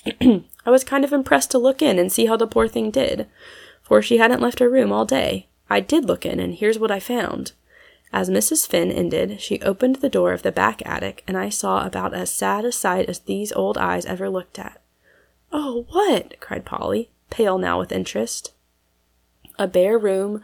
I 0.21 0.69
was 0.69 0.83
kind 0.83 1.03
of 1.03 1.13
impressed 1.13 1.51
to 1.51 1.57
look 1.57 1.81
in 1.81 1.97
and 1.97 2.11
see 2.11 2.25
how 2.25 2.35
the 2.35 2.47
poor 2.47 2.67
thing 2.67 2.91
did, 2.91 3.27
for 3.81 4.01
she 4.01 4.17
hadn't 4.17 4.41
left 4.41 4.59
her 4.59 4.69
room 4.69 4.91
all 4.91 5.05
day. 5.05 5.47
I 5.69 5.79
did 5.79 6.05
look 6.05 6.25
in, 6.25 6.39
and 6.39 6.55
here's 6.55 6.77
what 6.77 6.91
I 6.91 6.99
found. 6.99 7.53
As 8.11 8.29
Mrs. 8.29 8.67
Finn 8.67 8.91
ended, 8.91 9.39
she 9.39 9.61
opened 9.61 9.97
the 9.97 10.09
door 10.09 10.33
of 10.33 10.41
the 10.41 10.51
back 10.51 10.81
attic, 10.85 11.23
and 11.27 11.37
I 11.37 11.49
saw 11.49 11.85
about 11.85 12.13
as 12.13 12.29
sad 12.29 12.65
a 12.65 12.71
sight 12.71 13.07
as 13.07 13.19
these 13.19 13.53
old 13.53 13.77
eyes 13.77 14.05
ever 14.05 14.29
looked 14.29 14.59
at. 14.59 14.80
Oh, 15.51 15.85
what? 15.89 16.39
cried 16.39 16.65
Polly, 16.65 17.11
pale 17.29 17.57
now 17.57 17.79
with 17.79 17.91
interest. 17.91 18.53
A 19.59 19.67
bare 19.67 19.97
room, 19.97 20.41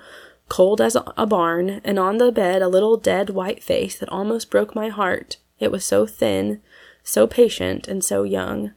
cold 0.50 0.82
as 0.82 0.96
a 0.96 1.26
barn, 1.26 1.82
and 1.84 1.98
on 1.98 2.18
the 2.18 2.32
bed 2.32 2.62
a 2.62 2.68
little 2.68 2.98
dead 2.98 3.30
white 3.30 3.64
face 3.64 3.98
that 3.98 4.10
almost 4.10 4.52
broke 4.52 4.76
my 4.76 4.90
heart. 4.90 5.38
It 5.60 5.72
was 5.72 5.86
so 5.86 6.06
thin, 6.06 6.62
so 7.04 7.26
patient, 7.26 7.88
and 7.88 8.04
so 8.04 8.24
young. 8.24 8.74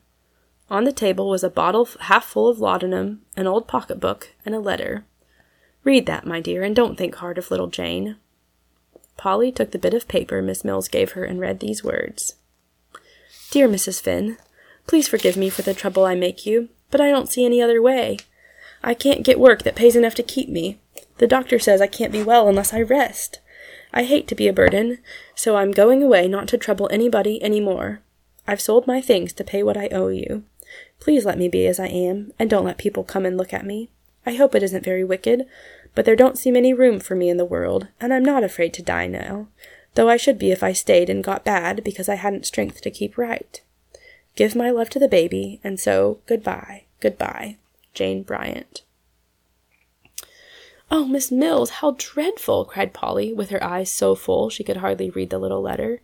On 0.71 0.85
the 0.85 0.93
table 0.93 1.29
was 1.29 1.43
a 1.43 1.51
bottle 1.51 1.89
half 2.01 2.25
full 2.25 2.49
of 2.49 2.61
laudanum, 2.61 3.23
an 3.37 3.47
old 3.47 3.67
pocketbook, 3.67 4.35
and 4.47 4.55
a 4.55 4.61
letter. 4.61 5.05
Read 5.83 6.07
that, 6.07 6.27
my 6.27 6.41
dear, 6.41 6.63
and 6.63 6.77
don't 6.77 6.97
think 6.97 7.17
hard 7.17 7.39
of 7.39 7.51
little 7.51 7.67
Jane. 7.67 8.17
Polly 9.17 9.51
took 9.51 9.73
the 9.73 9.79
bit 9.79 9.95
of 9.95 10.09
paper 10.09 10.41
Miss 10.41 10.65
Mills 10.65 10.89
gave 10.89 11.13
her 11.13 11.25
and 11.25 11.41
read 11.41 11.61
these 11.61 11.83
words 11.85 12.37
Dear 13.51 13.69
Mrs. 13.69 14.01
Finn, 14.01 14.39
Please 14.91 15.07
forgive 15.07 15.37
me 15.37 15.49
for 15.51 15.63
the 15.63 15.73
trouble 15.73 16.05
I 16.05 16.17
make 16.17 16.45
you, 16.45 16.69
but 16.91 17.01
I 17.01 17.11
don't 17.11 17.31
see 17.31 17.45
any 17.45 17.63
other 17.63 17.81
way. 17.81 18.19
I 18.83 18.93
can't 18.93 19.23
get 19.23 19.39
work 19.39 19.63
that 19.63 19.77
pays 19.77 19.95
enough 19.95 20.17
to 20.17 20.25
keep 20.25 20.49
me. 20.49 20.81
The 21.19 21.29
doctor 21.29 21.61
says 21.61 21.81
I 21.81 21.87
can't 21.87 22.11
be 22.11 22.25
well 22.25 22.49
unless 22.49 22.75
I 22.75 22.83
rest. 22.83 23.39
I 23.93 24.03
hate 24.03 24.27
to 24.27 24.35
be 24.35 24.49
a 24.49 24.53
burden, 24.53 24.99
so 25.37 25.55
I'm 25.55 25.71
going 25.71 26.03
away 26.03 26.27
not 26.27 26.49
to 26.49 26.59
trouble 26.59 26.89
anybody 26.91 27.41
any 27.41 27.61
more. 27.61 28.01
I've 28.49 28.61
sold 28.61 28.89
my 28.89 29.01
things 29.01 29.33
to 29.35 29.45
pay 29.45 29.63
what 29.63 29.77
I 29.77 29.87
owe 29.93 30.09
you. 30.09 30.43
Please 30.99 31.25
let 31.25 31.39
me 31.39 31.47
be 31.47 31.69
as 31.69 31.79
I 31.79 31.87
am, 31.87 32.33
and 32.37 32.51
don't 32.51 32.65
let 32.65 32.77
people 32.77 33.05
come 33.05 33.25
and 33.25 33.37
look 33.37 33.55
at 33.55 33.65
me. 33.65 33.91
I 34.27 34.35
hope 34.35 34.57
it 34.57 34.63
isn't 34.65 34.85
very 34.85 35.05
wicked, 35.05 35.47
but 35.95 36.05
there 36.05 36.17
don't 36.17 36.37
seem 36.37 36.57
any 36.57 36.75
room 36.75 36.99
for 36.99 37.15
me 37.15 37.31
in 37.31 37.37
the 37.37 37.45
world, 37.45 37.87
and 38.01 38.13
I'm 38.13 38.25
not 38.25 38.43
afraid 38.43 38.75
to 38.75 38.83
die 38.83 39.07
now, 39.07 39.47
though 39.95 40.09
I 40.09 40.17
should 40.17 40.37
be 40.37 40.51
if 40.51 40.65
I 40.65 40.73
stayed 40.73 41.09
and 41.09 41.23
got 41.23 41.45
bad 41.45 41.85
because 41.85 42.09
I 42.09 42.17
hadn't 42.17 42.45
strength 42.45 42.81
to 42.81 42.91
keep 42.91 43.17
right. 43.17 43.61
Give 44.41 44.57
my 44.57 44.71
love 44.71 44.89
to 44.89 44.99
the 44.99 45.07
baby, 45.07 45.61
and 45.63 45.79
so 45.79 46.21
goodbye, 46.25 46.85
goodbye, 47.01 47.59
Jane 47.93 48.23
Bryant. 48.23 48.85
Oh, 50.91 51.05
Miss 51.05 51.31
Mills, 51.31 51.69
how 51.69 51.95
dreadful! 51.99 52.65
cried 52.65 52.95
Polly, 52.95 53.35
with 53.35 53.51
her 53.51 53.63
eyes 53.63 53.93
so 53.93 54.15
full 54.15 54.49
she 54.49 54.65
could 54.65 54.79
hardly 54.79 55.11
read 55.11 55.29
the 55.29 55.39
little 55.39 55.61
letter. 55.61 56.01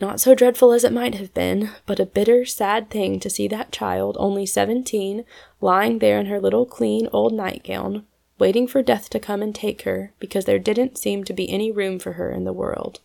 Not 0.00 0.20
so 0.20 0.36
dreadful 0.36 0.70
as 0.70 0.84
it 0.84 0.92
might 0.92 1.16
have 1.16 1.34
been, 1.34 1.70
but 1.84 1.98
a 1.98 2.06
bitter, 2.06 2.44
sad 2.44 2.90
thing 2.90 3.18
to 3.18 3.28
see 3.28 3.48
that 3.48 3.72
child, 3.72 4.16
only 4.20 4.46
seventeen, 4.46 5.24
lying 5.60 5.98
there 5.98 6.20
in 6.20 6.26
her 6.26 6.38
little 6.38 6.64
clean 6.64 7.08
old 7.12 7.32
nightgown, 7.32 8.06
waiting 8.38 8.68
for 8.68 8.84
death 8.84 9.10
to 9.10 9.18
come 9.18 9.42
and 9.42 9.52
take 9.52 9.82
her, 9.82 10.12
because 10.20 10.44
there 10.44 10.60
didn't 10.60 10.96
seem 10.96 11.24
to 11.24 11.32
be 11.32 11.50
any 11.50 11.72
room 11.72 11.98
for 11.98 12.12
her 12.12 12.30
in 12.30 12.44
the 12.44 12.52
world. 12.52 13.00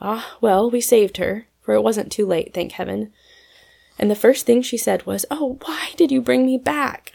Ah, 0.00 0.38
well, 0.40 0.70
we 0.70 0.80
saved 0.80 1.18
her, 1.18 1.46
for 1.60 1.74
it 1.74 1.82
wasn't 1.82 2.10
too 2.10 2.26
late, 2.26 2.52
thank 2.54 2.72
heaven. 2.72 3.12
And 3.98 4.10
the 4.10 4.14
first 4.14 4.46
thing 4.46 4.62
she 4.62 4.76
said 4.76 5.04
was, 5.06 5.26
Oh, 5.30 5.58
why 5.64 5.90
did 5.96 6.10
you 6.10 6.20
bring 6.20 6.46
me 6.46 6.58
back? 6.58 7.12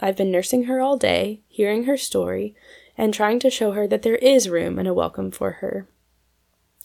I've 0.00 0.16
been 0.16 0.30
nursing 0.30 0.64
her 0.64 0.80
all 0.80 0.96
day, 0.96 1.40
hearing 1.48 1.84
her 1.84 1.96
story, 1.96 2.54
and 2.96 3.12
trying 3.12 3.38
to 3.40 3.50
show 3.50 3.72
her 3.72 3.86
that 3.86 4.02
there 4.02 4.16
is 4.16 4.48
room 4.48 4.78
and 4.78 4.86
a 4.86 4.94
welcome 4.94 5.30
for 5.30 5.52
her. 5.52 5.86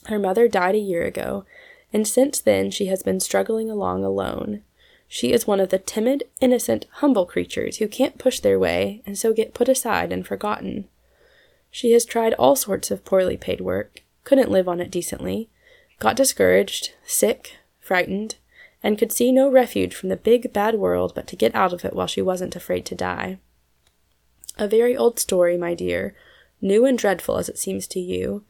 Her 0.07 0.19
mother 0.19 0.47
died 0.47 0.75
a 0.75 0.79
year 0.79 1.03
ago, 1.03 1.45
and 1.93 2.07
since 2.07 2.39
then 2.39 2.71
she 2.71 2.87
has 2.87 3.03
been 3.03 3.19
struggling 3.19 3.69
along 3.69 4.03
alone. 4.03 4.63
She 5.07 5.31
is 5.31 5.47
one 5.47 5.59
of 5.59 5.69
the 5.69 5.79
timid, 5.79 6.23
innocent, 6.41 6.87
humble 6.93 7.25
creatures 7.25 7.77
who 7.77 7.87
can't 7.87 8.17
push 8.17 8.39
their 8.39 8.59
way 8.59 9.01
and 9.05 9.17
so 9.17 9.33
get 9.33 9.53
put 9.53 9.69
aside 9.69 10.11
and 10.11 10.25
forgotten. 10.25 10.87
She 11.71 11.91
has 11.93 12.05
tried 12.05 12.33
all 12.33 12.55
sorts 12.55 12.91
of 12.91 13.05
poorly 13.05 13.37
paid 13.37 13.61
work, 13.61 14.01
couldn't 14.23 14.51
live 14.51 14.67
on 14.67 14.79
it 14.79 14.91
decently, 14.91 15.49
got 15.99 16.15
discouraged, 16.15 16.93
sick, 17.05 17.57
frightened, 17.79 18.35
and 18.83 18.97
could 18.97 19.11
see 19.11 19.31
no 19.31 19.49
refuge 19.49 19.95
from 19.95 20.09
the 20.09 20.15
big, 20.15 20.53
bad 20.53 20.75
world 20.75 21.13
but 21.15 21.27
to 21.27 21.35
get 21.35 21.55
out 21.55 21.73
of 21.73 21.83
it 21.83 21.93
while 21.95 22.07
she 22.07 22.21
wasn't 22.21 22.55
afraid 22.55 22.85
to 22.85 22.95
die. 22.95 23.37
A 24.57 24.67
very 24.67 24.95
old 24.95 25.19
story, 25.19 25.57
my 25.57 25.73
dear, 25.73 26.15
new 26.61 26.85
and 26.85 26.97
dreadful 26.97 27.37
as 27.37 27.49
it 27.49 27.57
seems 27.57 27.87
to 27.87 27.99
you, 27.99 28.43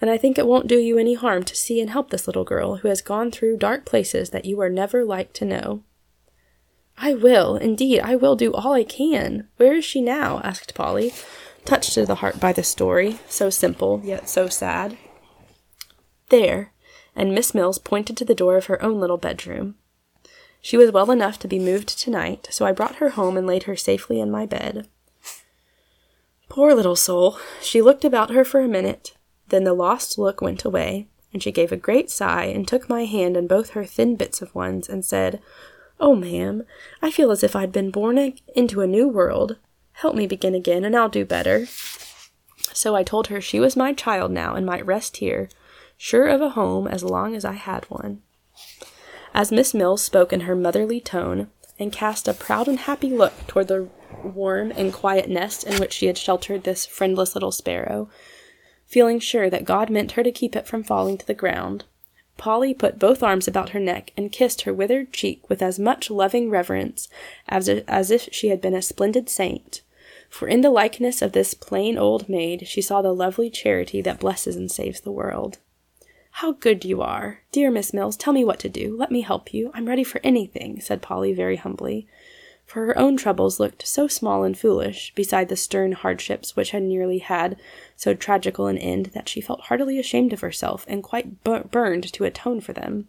and 0.00 0.10
I 0.10 0.18
think 0.18 0.38
it 0.38 0.46
won't 0.46 0.66
do 0.66 0.78
you 0.78 0.98
any 0.98 1.14
harm 1.14 1.44
to 1.44 1.56
see 1.56 1.80
and 1.80 1.90
help 1.90 2.10
this 2.10 2.26
little 2.26 2.44
girl 2.44 2.76
who 2.76 2.88
has 2.88 3.00
gone 3.00 3.30
through 3.30 3.56
dark 3.56 3.86
places 3.86 4.30
that 4.30 4.44
you 4.44 4.60
are 4.60 4.68
never 4.68 5.04
like 5.04 5.32
to 5.34 5.44
know. 5.44 5.82
I 6.98 7.14
will, 7.14 7.56
indeed, 7.56 8.00
I 8.00 8.16
will 8.16 8.36
do 8.36 8.52
all 8.52 8.72
I 8.72 8.84
can. 8.84 9.48
Where 9.56 9.74
is 9.74 9.84
she 9.84 10.00
now? 10.00 10.40
asked 10.44 10.74
Polly, 10.74 11.12
touched 11.64 11.92
to 11.94 12.06
the 12.06 12.16
heart 12.16 12.40
by 12.40 12.52
the 12.52 12.62
story, 12.62 13.18
so 13.28 13.50
simple, 13.50 14.00
yet 14.04 14.28
so 14.28 14.48
sad. 14.48 14.96
There, 16.28 16.72
and 17.16 17.34
Miss 17.34 17.54
Mills 17.54 17.78
pointed 17.78 18.16
to 18.18 18.24
the 18.24 18.34
door 18.34 18.56
of 18.56 18.66
her 18.66 18.80
own 18.82 19.00
little 19.00 19.16
bedroom. 19.16 19.74
She 20.60 20.76
was 20.76 20.92
well 20.92 21.10
enough 21.10 21.38
to 21.40 21.48
be 21.48 21.58
moved 21.58 21.88
tonight, 21.98 22.48
so 22.50 22.66
I 22.66 22.72
brought 22.72 22.96
her 22.96 23.10
home 23.10 23.36
and 23.36 23.46
laid 23.46 23.64
her 23.64 23.76
safely 23.76 24.20
in 24.20 24.30
my 24.30 24.46
bed. 24.46 24.86
Poor 26.48 26.74
little 26.74 26.96
soul! 26.96 27.38
She 27.60 27.82
looked 27.82 28.04
about 28.04 28.30
her 28.30 28.44
for 28.44 28.60
a 28.60 28.68
minute, 28.68 29.16
then 29.48 29.64
the 29.64 29.74
lost 29.74 30.18
look 30.18 30.40
went 30.40 30.64
away, 30.64 31.08
and 31.32 31.42
she 31.42 31.52
gave 31.52 31.72
a 31.72 31.76
great 31.76 32.10
sigh 32.10 32.44
and 32.44 32.66
took 32.66 32.88
my 32.88 33.04
hand 33.04 33.36
in 33.36 33.46
both 33.46 33.70
her 33.70 33.84
thin 33.84 34.16
bits 34.16 34.42
of 34.42 34.54
ones 34.54 34.88
and 34.88 35.04
said, 35.04 35.40
Oh, 35.98 36.14
ma'am, 36.14 36.64
I 37.00 37.10
feel 37.10 37.30
as 37.30 37.42
if 37.42 37.56
I'd 37.56 37.72
been 37.72 37.90
born 37.90 38.34
into 38.54 38.80
a 38.80 38.86
new 38.86 39.08
world. 39.08 39.56
Help 39.92 40.14
me 40.14 40.26
begin 40.26 40.54
again, 40.54 40.84
and 40.84 40.94
I'll 40.94 41.08
do 41.08 41.24
better. 41.24 41.66
So 42.72 42.94
I 42.94 43.02
told 43.02 43.28
her 43.28 43.40
she 43.40 43.60
was 43.60 43.76
my 43.76 43.92
child 43.92 44.30
now 44.30 44.54
and 44.54 44.66
might 44.66 44.84
rest 44.84 45.18
here, 45.18 45.48
sure 45.96 46.26
of 46.26 46.40
a 46.40 46.50
home 46.50 46.86
as 46.86 47.02
long 47.02 47.34
as 47.34 47.44
I 47.44 47.52
had 47.52 47.84
one. 47.84 48.22
As 49.34 49.52
Miss 49.52 49.74
Mills 49.74 50.02
spoke 50.02 50.32
in 50.32 50.40
her 50.40 50.56
motherly 50.56 51.00
tone, 51.00 51.48
and 51.78 51.92
cast 51.92 52.26
a 52.26 52.32
proud 52.32 52.68
and 52.68 52.80
happy 52.80 53.10
look 53.10 53.46
toward 53.46 53.68
the 53.68 53.88
warm 54.22 54.72
and 54.72 54.92
quiet 54.92 55.28
nest 55.28 55.64
in 55.64 55.78
which 55.78 55.92
she 55.92 56.06
had 56.06 56.16
sheltered 56.16 56.64
this 56.64 56.86
friendless 56.86 57.34
little 57.34 57.52
sparrow, 57.52 58.08
feeling 58.86 59.18
sure 59.18 59.50
that 59.50 59.64
God 59.64 59.90
meant 59.90 60.12
her 60.12 60.22
to 60.22 60.32
keep 60.32 60.56
it 60.56 60.66
from 60.66 60.82
falling 60.82 61.18
to 61.18 61.26
the 61.26 61.34
ground, 61.34 61.84
Polly 62.36 62.74
put 62.74 62.98
both 62.98 63.22
arms 63.22 63.48
about 63.48 63.70
her 63.70 63.80
neck 63.80 64.12
and 64.16 64.32
kissed 64.32 64.62
her 64.62 64.74
withered 64.74 65.12
cheek 65.12 65.48
with 65.48 65.62
as 65.62 65.78
much 65.78 66.10
loving 66.10 66.50
reverence 66.50 67.08
as, 67.48 67.68
as 67.68 68.10
if 68.10 68.28
she 68.32 68.48
had 68.48 68.60
been 68.60 68.74
a 68.74 68.82
splendid 68.82 69.28
saint. 69.28 69.80
For 70.28 70.48
in 70.48 70.60
the 70.60 70.70
likeness 70.70 71.22
of 71.22 71.32
this 71.32 71.54
plain 71.54 71.96
old 71.96 72.28
maid 72.28 72.66
she 72.66 72.82
saw 72.82 73.00
the 73.00 73.14
lovely 73.14 73.48
charity 73.48 74.02
that 74.02 74.20
blesses 74.20 74.56
and 74.56 74.70
saves 74.70 75.00
the 75.00 75.12
world. 75.12 75.58
How 76.40 76.52
good 76.52 76.84
you 76.84 77.00
are! 77.00 77.40
Dear 77.50 77.70
Miss 77.70 77.94
Mills, 77.94 78.14
tell 78.14 78.34
me 78.34 78.44
what 78.44 78.58
to 78.58 78.68
do. 78.68 78.94
Let 78.94 79.10
me 79.10 79.22
help 79.22 79.54
you. 79.54 79.70
I'm 79.72 79.86
ready 79.86 80.04
for 80.04 80.20
anything, 80.22 80.82
said 80.82 81.00
Polly 81.00 81.32
very 81.32 81.56
humbly, 81.56 82.06
for 82.66 82.84
her 82.84 82.98
own 82.98 83.16
troubles 83.16 83.58
looked 83.58 83.86
so 83.86 84.06
small 84.06 84.44
and 84.44 84.56
foolish 84.56 85.14
beside 85.14 85.48
the 85.48 85.56
stern 85.56 85.92
hardships 85.92 86.54
which 86.54 86.72
had 86.72 86.82
nearly 86.82 87.20
had 87.20 87.58
so 87.96 88.12
tragical 88.12 88.66
an 88.66 88.76
end 88.76 89.06
that 89.14 89.30
she 89.30 89.40
felt 89.40 89.62
heartily 89.62 89.98
ashamed 89.98 90.34
of 90.34 90.42
herself 90.42 90.84
and 90.86 91.02
quite 91.02 91.42
bu- 91.42 91.64
burned 91.64 92.12
to 92.12 92.24
atone 92.24 92.60
for 92.60 92.74
them. 92.74 93.08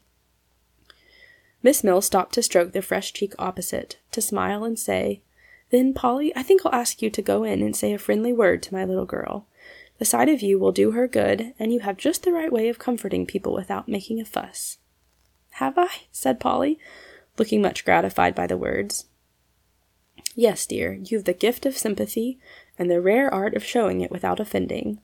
Miss 1.62 1.84
Mills 1.84 2.06
stopped 2.06 2.34
to 2.36 2.42
stroke 2.42 2.72
the 2.72 2.82
fresh 2.82 3.12
cheek 3.12 3.34
opposite, 3.38 3.98
to 4.12 4.22
smile 4.22 4.64
and 4.64 4.80
say, 4.80 5.22
Then, 5.70 5.94
Polly, 5.94 6.32
I 6.34 6.44
think 6.44 6.66
I'll 6.66 6.74
ask 6.74 7.02
you 7.02 7.10
to 7.10 7.22
go 7.22 7.44
in 7.44 7.62
and 7.62 7.76
say 7.76 7.92
a 7.92 7.98
friendly 7.98 8.32
word 8.32 8.64
to 8.64 8.74
my 8.74 8.86
little 8.86 9.06
girl. 9.06 9.48
The 10.00 10.06
sight 10.06 10.30
of 10.30 10.42
you 10.42 10.60
will 10.60 10.72
do 10.72 10.92
her 10.92 11.08
good, 11.08 11.54
and 11.58 11.74
you 11.74 11.80
have 11.80 11.98
just 11.98 12.24
the 12.24 12.32
right 12.32 12.52
way 12.52 12.70
of 12.70 12.80
comforting 12.80 13.26
people 13.26 13.54
without 13.54 13.88
making 13.88 14.22
a 14.22 14.26
fuss. 14.26 14.78
Have 15.52 15.78
I? 15.78 15.90
said 16.12 16.40
Polly, 16.40 16.78
looking 17.38 17.62
much 17.62 17.84
gratified 17.84 18.36
by 18.36 18.46
the 18.46 18.58
words. 18.58 19.06
Yes, 20.36 20.68
dear, 20.68 20.94
you've 20.94 21.24
the 21.24 21.34
gift 21.34 21.66
of 21.66 21.78
sympathy 21.78 22.38
and 22.78 22.92
the 22.92 23.02
rare 23.02 23.34
art 23.34 23.56
of 23.56 23.64
showing 23.64 24.02
it 24.02 24.12
without 24.12 24.40
offending. 24.40 25.00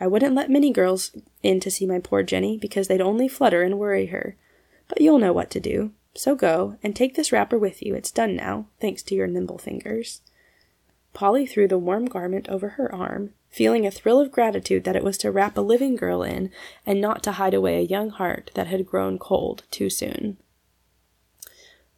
I 0.00 0.06
wouldn't 0.06 0.34
let 0.34 0.48
many 0.48 0.72
girls 0.72 1.10
in 1.42 1.58
to 1.60 1.70
see 1.70 1.86
my 1.86 1.98
poor 1.98 2.22
Jenny 2.22 2.56
because 2.56 2.88
they'd 2.88 3.00
only 3.00 3.28
flutter 3.28 3.62
and 3.62 3.78
worry 3.78 4.06
her. 4.06 4.36
But 4.88 5.00
you'll 5.00 5.18
know 5.18 5.32
what 5.32 5.50
to 5.50 5.60
do. 5.60 5.92
So 6.14 6.34
go, 6.34 6.76
and 6.82 6.94
take 6.94 7.14
this 7.14 7.32
wrapper 7.32 7.58
with 7.58 7.82
you. 7.82 7.94
It's 7.94 8.10
done 8.10 8.34
now, 8.34 8.66
thanks 8.80 9.02
to 9.04 9.14
your 9.14 9.26
nimble 9.26 9.58
fingers. 9.58 10.22
Polly 11.12 11.46
threw 11.46 11.66
the 11.66 11.78
warm 11.78 12.06
garment 12.06 12.48
over 12.48 12.70
her 12.70 12.94
arm, 12.94 13.34
feeling 13.50 13.86
a 13.86 13.90
thrill 13.90 14.20
of 14.20 14.30
gratitude 14.30 14.84
that 14.84 14.96
it 14.96 15.04
was 15.04 15.18
to 15.18 15.30
wrap 15.30 15.58
a 15.58 15.60
living 15.60 15.96
girl 15.96 16.22
in 16.22 16.50
and 16.86 17.00
not 17.00 17.22
to 17.24 17.32
hide 17.32 17.54
away 17.54 17.78
a 17.78 17.82
young 17.82 18.10
heart 18.10 18.50
that 18.54 18.68
had 18.68 18.86
grown 18.86 19.18
cold 19.18 19.64
too 19.70 19.90
soon. 19.90 20.36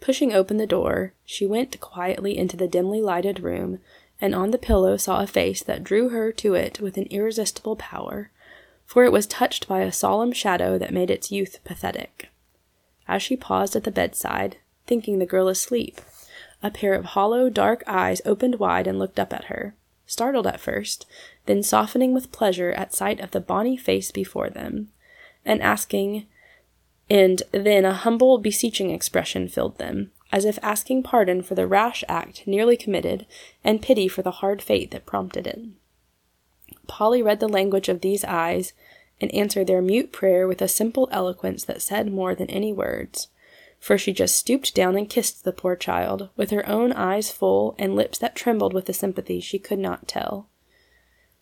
Pushing 0.00 0.32
open 0.32 0.56
the 0.56 0.66
door, 0.66 1.12
she 1.24 1.46
went 1.46 1.78
quietly 1.80 2.36
into 2.36 2.56
the 2.56 2.66
dimly 2.66 3.00
lighted 3.00 3.40
room, 3.40 3.78
and 4.20 4.34
on 4.34 4.50
the 4.50 4.58
pillow 4.58 4.96
saw 4.96 5.20
a 5.20 5.26
face 5.26 5.62
that 5.62 5.84
drew 5.84 6.08
her 6.08 6.32
to 6.32 6.54
it 6.54 6.80
with 6.80 6.96
an 6.96 7.06
irresistible 7.10 7.76
power, 7.76 8.30
for 8.84 9.04
it 9.04 9.12
was 9.12 9.26
touched 9.26 9.68
by 9.68 9.80
a 9.80 9.92
solemn 9.92 10.32
shadow 10.32 10.76
that 10.78 10.92
made 10.92 11.10
its 11.10 11.30
youth 11.30 11.58
pathetic. 11.64 12.28
As 13.06 13.22
she 13.22 13.36
paused 13.36 13.76
at 13.76 13.84
the 13.84 13.90
bedside, 13.90 14.56
thinking 14.86 15.18
the 15.18 15.26
girl 15.26 15.48
asleep, 15.48 16.00
a 16.62 16.70
pair 16.70 16.94
of 16.94 17.06
hollow, 17.06 17.50
dark 17.50 17.82
eyes 17.86 18.22
opened 18.24 18.58
wide 18.58 18.86
and 18.86 18.98
looked 18.98 19.18
up 19.18 19.32
at 19.32 19.44
her, 19.44 19.74
startled 20.06 20.46
at 20.46 20.60
first, 20.60 21.06
then 21.46 21.62
softening 21.62 22.14
with 22.14 22.32
pleasure 22.32 22.72
at 22.72 22.94
sight 22.94 23.20
of 23.20 23.32
the 23.32 23.40
bonny 23.40 23.76
face 23.76 24.10
before 24.10 24.50
them, 24.50 24.88
and 25.44 25.60
asking, 25.62 26.26
and 27.10 27.42
then 27.50 27.84
a 27.84 27.92
humble, 27.94 28.38
beseeching 28.38 28.90
expression 28.90 29.48
filled 29.48 29.78
them, 29.78 30.12
as 30.30 30.44
if 30.44 30.58
asking 30.62 31.02
pardon 31.02 31.42
for 31.42 31.54
the 31.54 31.66
rash 31.66 32.04
act 32.08 32.46
nearly 32.46 32.76
committed, 32.76 33.26
and 33.64 33.82
pity 33.82 34.08
for 34.08 34.22
the 34.22 34.30
hard 34.30 34.62
fate 34.62 34.90
that 34.90 35.06
prompted 35.06 35.46
it. 35.46 35.60
Polly 36.86 37.22
read 37.22 37.40
the 37.40 37.48
language 37.48 37.88
of 37.88 38.00
these 38.00 38.24
eyes, 38.24 38.72
and 39.20 39.32
answered 39.34 39.66
their 39.66 39.82
mute 39.82 40.12
prayer 40.12 40.48
with 40.48 40.60
a 40.60 40.68
simple 40.68 41.08
eloquence 41.12 41.64
that 41.64 41.80
said 41.80 42.12
more 42.12 42.34
than 42.34 42.50
any 42.50 42.72
words, 42.72 43.28
for 43.82 43.98
she 43.98 44.12
just 44.12 44.36
stooped 44.36 44.76
down 44.76 44.96
and 44.96 45.10
kissed 45.10 45.42
the 45.42 45.52
poor 45.52 45.74
child, 45.74 46.28
with 46.36 46.50
her 46.50 46.64
own 46.68 46.92
eyes 46.92 47.32
full 47.32 47.74
and 47.80 47.96
lips 47.96 48.16
that 48.16 48.36
trembled 48.36 48.72
with 48.72 48.88
a 48.88 48.92
sympathy 48.92 49.40
she 49.40 49.58
could 49.58 49.78
not 49.80 50.06
tell. 50.06 50.46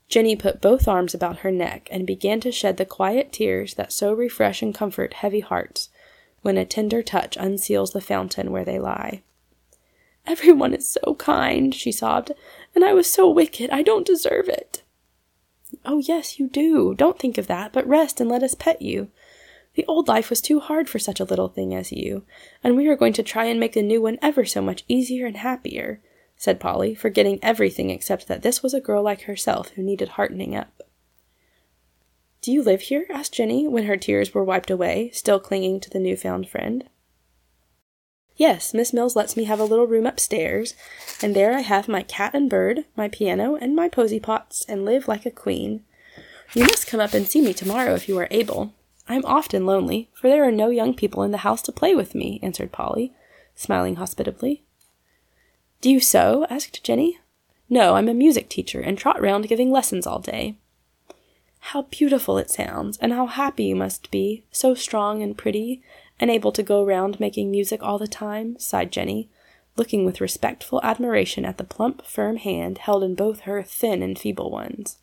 Jenny 0.08 0.34
put 0.34 0.62
both 0.62 0.88
arms 0.88 1.12
about 1.12 1.40
her 1.40 1.50
neck 1.50 1.86
and 1.92 2.06
began 2.06 2.40
to 2.40 2.50
shed 2.50 2.78
the 2.78 2.86
quiet 2.86 3.30
tears 3.30 3.74
that 3.74 3.92
so 3.92 4.14
refresh 4.14 4.62
and 4.62 4.74
comfort 4.74 5.12
heavy 5.12 5.40
hearts 5.40 5.90
when 6.40 6.56
a 6.56 6.64
tender 6.64 7.02
touch 7.02 7.36
unseals 7.36 7.92
the 7.92 8.00
fountain 8.00 8.50
where 8.50 8.64
they 8.64 8.78
lie. 8.78 9.22
Everyone 10.26 10.72
is 10.72 10.88
so 10.88 11.14
kind, 11.16 11.74
she 11.74 11.92
sobbed, 11.92 12.32
and 12.74 12.82
I 12.82 12.94
was 12.94 13.06
so 13.06 13.28
wicked. 13.28 13.68
I 13.68 13.82
don't 13.82 14.06
deserve 14.06 14.48
it. 14.48 14.82
Oh, 15.84 15.98
yes, 15.98 16.38
you 16.38 16.48
do. 16.48 16.94
Don't 16.94 17.18
think 17.18 17.36
of 17.36 17.48
that, 17.48 17.74
but 17.74 17.86
rest 17.86 18.18
and 18.18 18.30
let 18.30 18.42
us 18.42 18.54
pet 18.54 18.80
you. 18.80 19.10
The 19.74 19.86
old 19.86 20.08
life 20.08 20.30
was 20.30 20.40
too 20.40 20.60
hard 20.60 20.88
for 20.88 20.98
such 20.98 21.20
a 21.20 21.24
little 21.24 21.48
thing 21.48 21.74
as 21.74 21.92
you, 21.92 22.24
and 22.62 22.76
we 22.76 22.88
are 22.88 22.96
going 22.96 23.12
to 23.14 23.22
try 23.22 23.44
and 23.44 23.60
make 23.60 23.72
the 23.74 23.82
new 23.82 24.02
one 24.02 24.18
ever 24.20 24.44
so 24.44 24.60
much 24.60 24.84
easier 24.88 25.26
and 25.26 25.36
happier 25.36 26.00
said 26.40 26.58
Polly, 26.58 26.94
forgetting 26.94 27.38
everything 27.42 27.90
except 27.90 28.26
that 28.26 28.40
this 28.40 28.62
was 28.62 28.72
a 28.72 28.80
girl 28.80 29.02
like 29.02 29.24
herself 29.24 29.72
who 29.72 29.82
needed 29.82 30.08
heartening 30.08 30.56
up. 30.56 30.82
Do 32.40 32.50
you 32.50 32.62
live 32.62 32.80
here? 32.80 33.04
asked 33.10 33.34
Jenny 33.34 33.68
when 33.68 33.84
her 33.84 33.98
tears 33.98 34.32
were 34.32 34.42
wiped 34.42 34.70
away, 34.70 35.10
still 35.12 35.38
clinging 35.38 35.80
to 35.80 35.90
the 35.90 35.98
new-found 35.98 36.48
friend. 36.48 36.88
Yes, 38.36 38.72
Miss 38.72 38.94
Mills 38.94 39.14
lets 39.14 39.36
me 39.36 39.44
have 39.44 39.60
a 39.60 39.66
little 39.66 39.86
room 39.86 40.06
upstairs, 40.06 40.74
and 41.22 41.36
there 41.36 41.52
I 41.52 41.60
have 41.60 41.88
my 41.88 42.02
cat 42.02 42.34
and 42.34 42.48
bird, 42.48 42.86
my 42.96 43.08
piano, 43.08 43.56
and 43.56 43.76
my 43.76 43.90
posy 43.90 44.18
pots, 44.18 44.64
and 44.66 44.86
live 44.86 45.08
like 45.08 45.26
a 45.26 45.30
queen. 45.30 45.84
You 46.54 46.62
must 46.62 46.86
come 46.86 47.00
up 47.00 47.12
and 47.12 47.28
see 47.28 47.42
me 47.42 47.52
tomorrow 47.52 47.92
if 47.92 48.08
you 48.08 48.16
are 48.18 48.28
able. 48.30 48.72
I 49.10 49.16
am 49.16 49.24
often 49.24 49.66
lonely, 49.66 50.08
for 50.12 50.28
there 50.28 50.46
are 50.46 50.52
no 50.52 50.68
young 50.68 50.94
people 50.94 51.24
in 51.24 51.32
the 51.32 51.38
house 51.38 51.62
to 51.62 51.72
play 51.72 51.96
with 51.96 52.14
me, 52.14 52.38
answered 52.44 52.70
Polly, 52.70 53.12
smiling 53.56 53.96
hospitably. 53.96 54.62
Do 55.80 55.90
you 55.90 55.98
sew? 55.98 56.46
asked 56.48 56.84
Jenny. 56.84 57.18
No, 57.68 57.96
I'm 57.96 58.08
a 58.08 58.14
music 58.14 58.48
teacher 58.48 58.80
and 58.80 58.96
trot 58.96 59.20
round 59.20 59.48
giving 59.48 59.72
lessons 59.72 60.06
all 60.06 60.20
day. 60.20 60.54
How 61.58 61.82
beautiful 61.82 62.38
it 62.38 62.52
sounds, 62.52 62.98
and 62.98 63.12
how 63.12 63.26
happy 63.26 63.64
you 63.64 63.74
must 63.74 64.12
be, 64.12 64.44
so 64.52 64.76
strong 64.76 65.24
and 65.24 65.36
pretty, 65.36 65.82
and 66.20 66.30
able 66.30 66.52
to 66.52 66.62
go 66.62 66.84
round 66.84 67.18
making 67.18 67.50
music 67.50 67.82
all 67.82 67.98
the 67.98 68.06
time, 68.06 68.56
sighed 68.60 68.92
Jenny, 68.92 69.28
looking 69.76 70.04
with 70.04 70.20
respectful 70.20 70.80
admiration 70.84 71.44
at 71.44 71.58
the 71.58 71.64
plump, 71.64 72.06
firm 72.06 72.36
hand 72.36 72.78
held 72.78 73.02
in 73.02 73.16
both 73.16 73.40
her 73.40 73.60
thin 73.64 74.04
and 74.04 74.16
feeble 74.16 74.52
ones. 74.52 74.98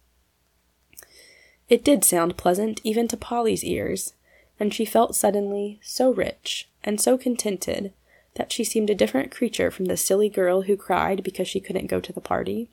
It 1.70 1.84
did 1.84 2.06
sound 2.06 2.38
pleasant 2.38 2.80
even 2.84 3.08
to 3.10 3.18
Polly's 3.18 3.64
ears, 3.64 4.14
and 4.60 4.74
she 4.74 4.86
felt 4.86 5.16
suddenly 5.16 5.80
so 5.82 6.12
rich 6.12 6.70
and 6.84 7.00
so 7.02 7.18
contented 7.18 7.94
that 8.36 8.52
she 8.52 8.64
seemed 8.64 8.90
a 8.90 8.96
different 8.96 9.32
creature 9.32 9.70
from 9.70 9.86
the 9.86 9.98
silly 9.98 10.30
girl 10.30 10.62
who 10.64 10.78
cried 10.78 11.24
because 11.24 11.48
she 11.48 11.60
couldn't 11.60 11.88
go 11.88 12.00
to 12.00 12.14
the 12.14 12.22
party. 12.22 12.70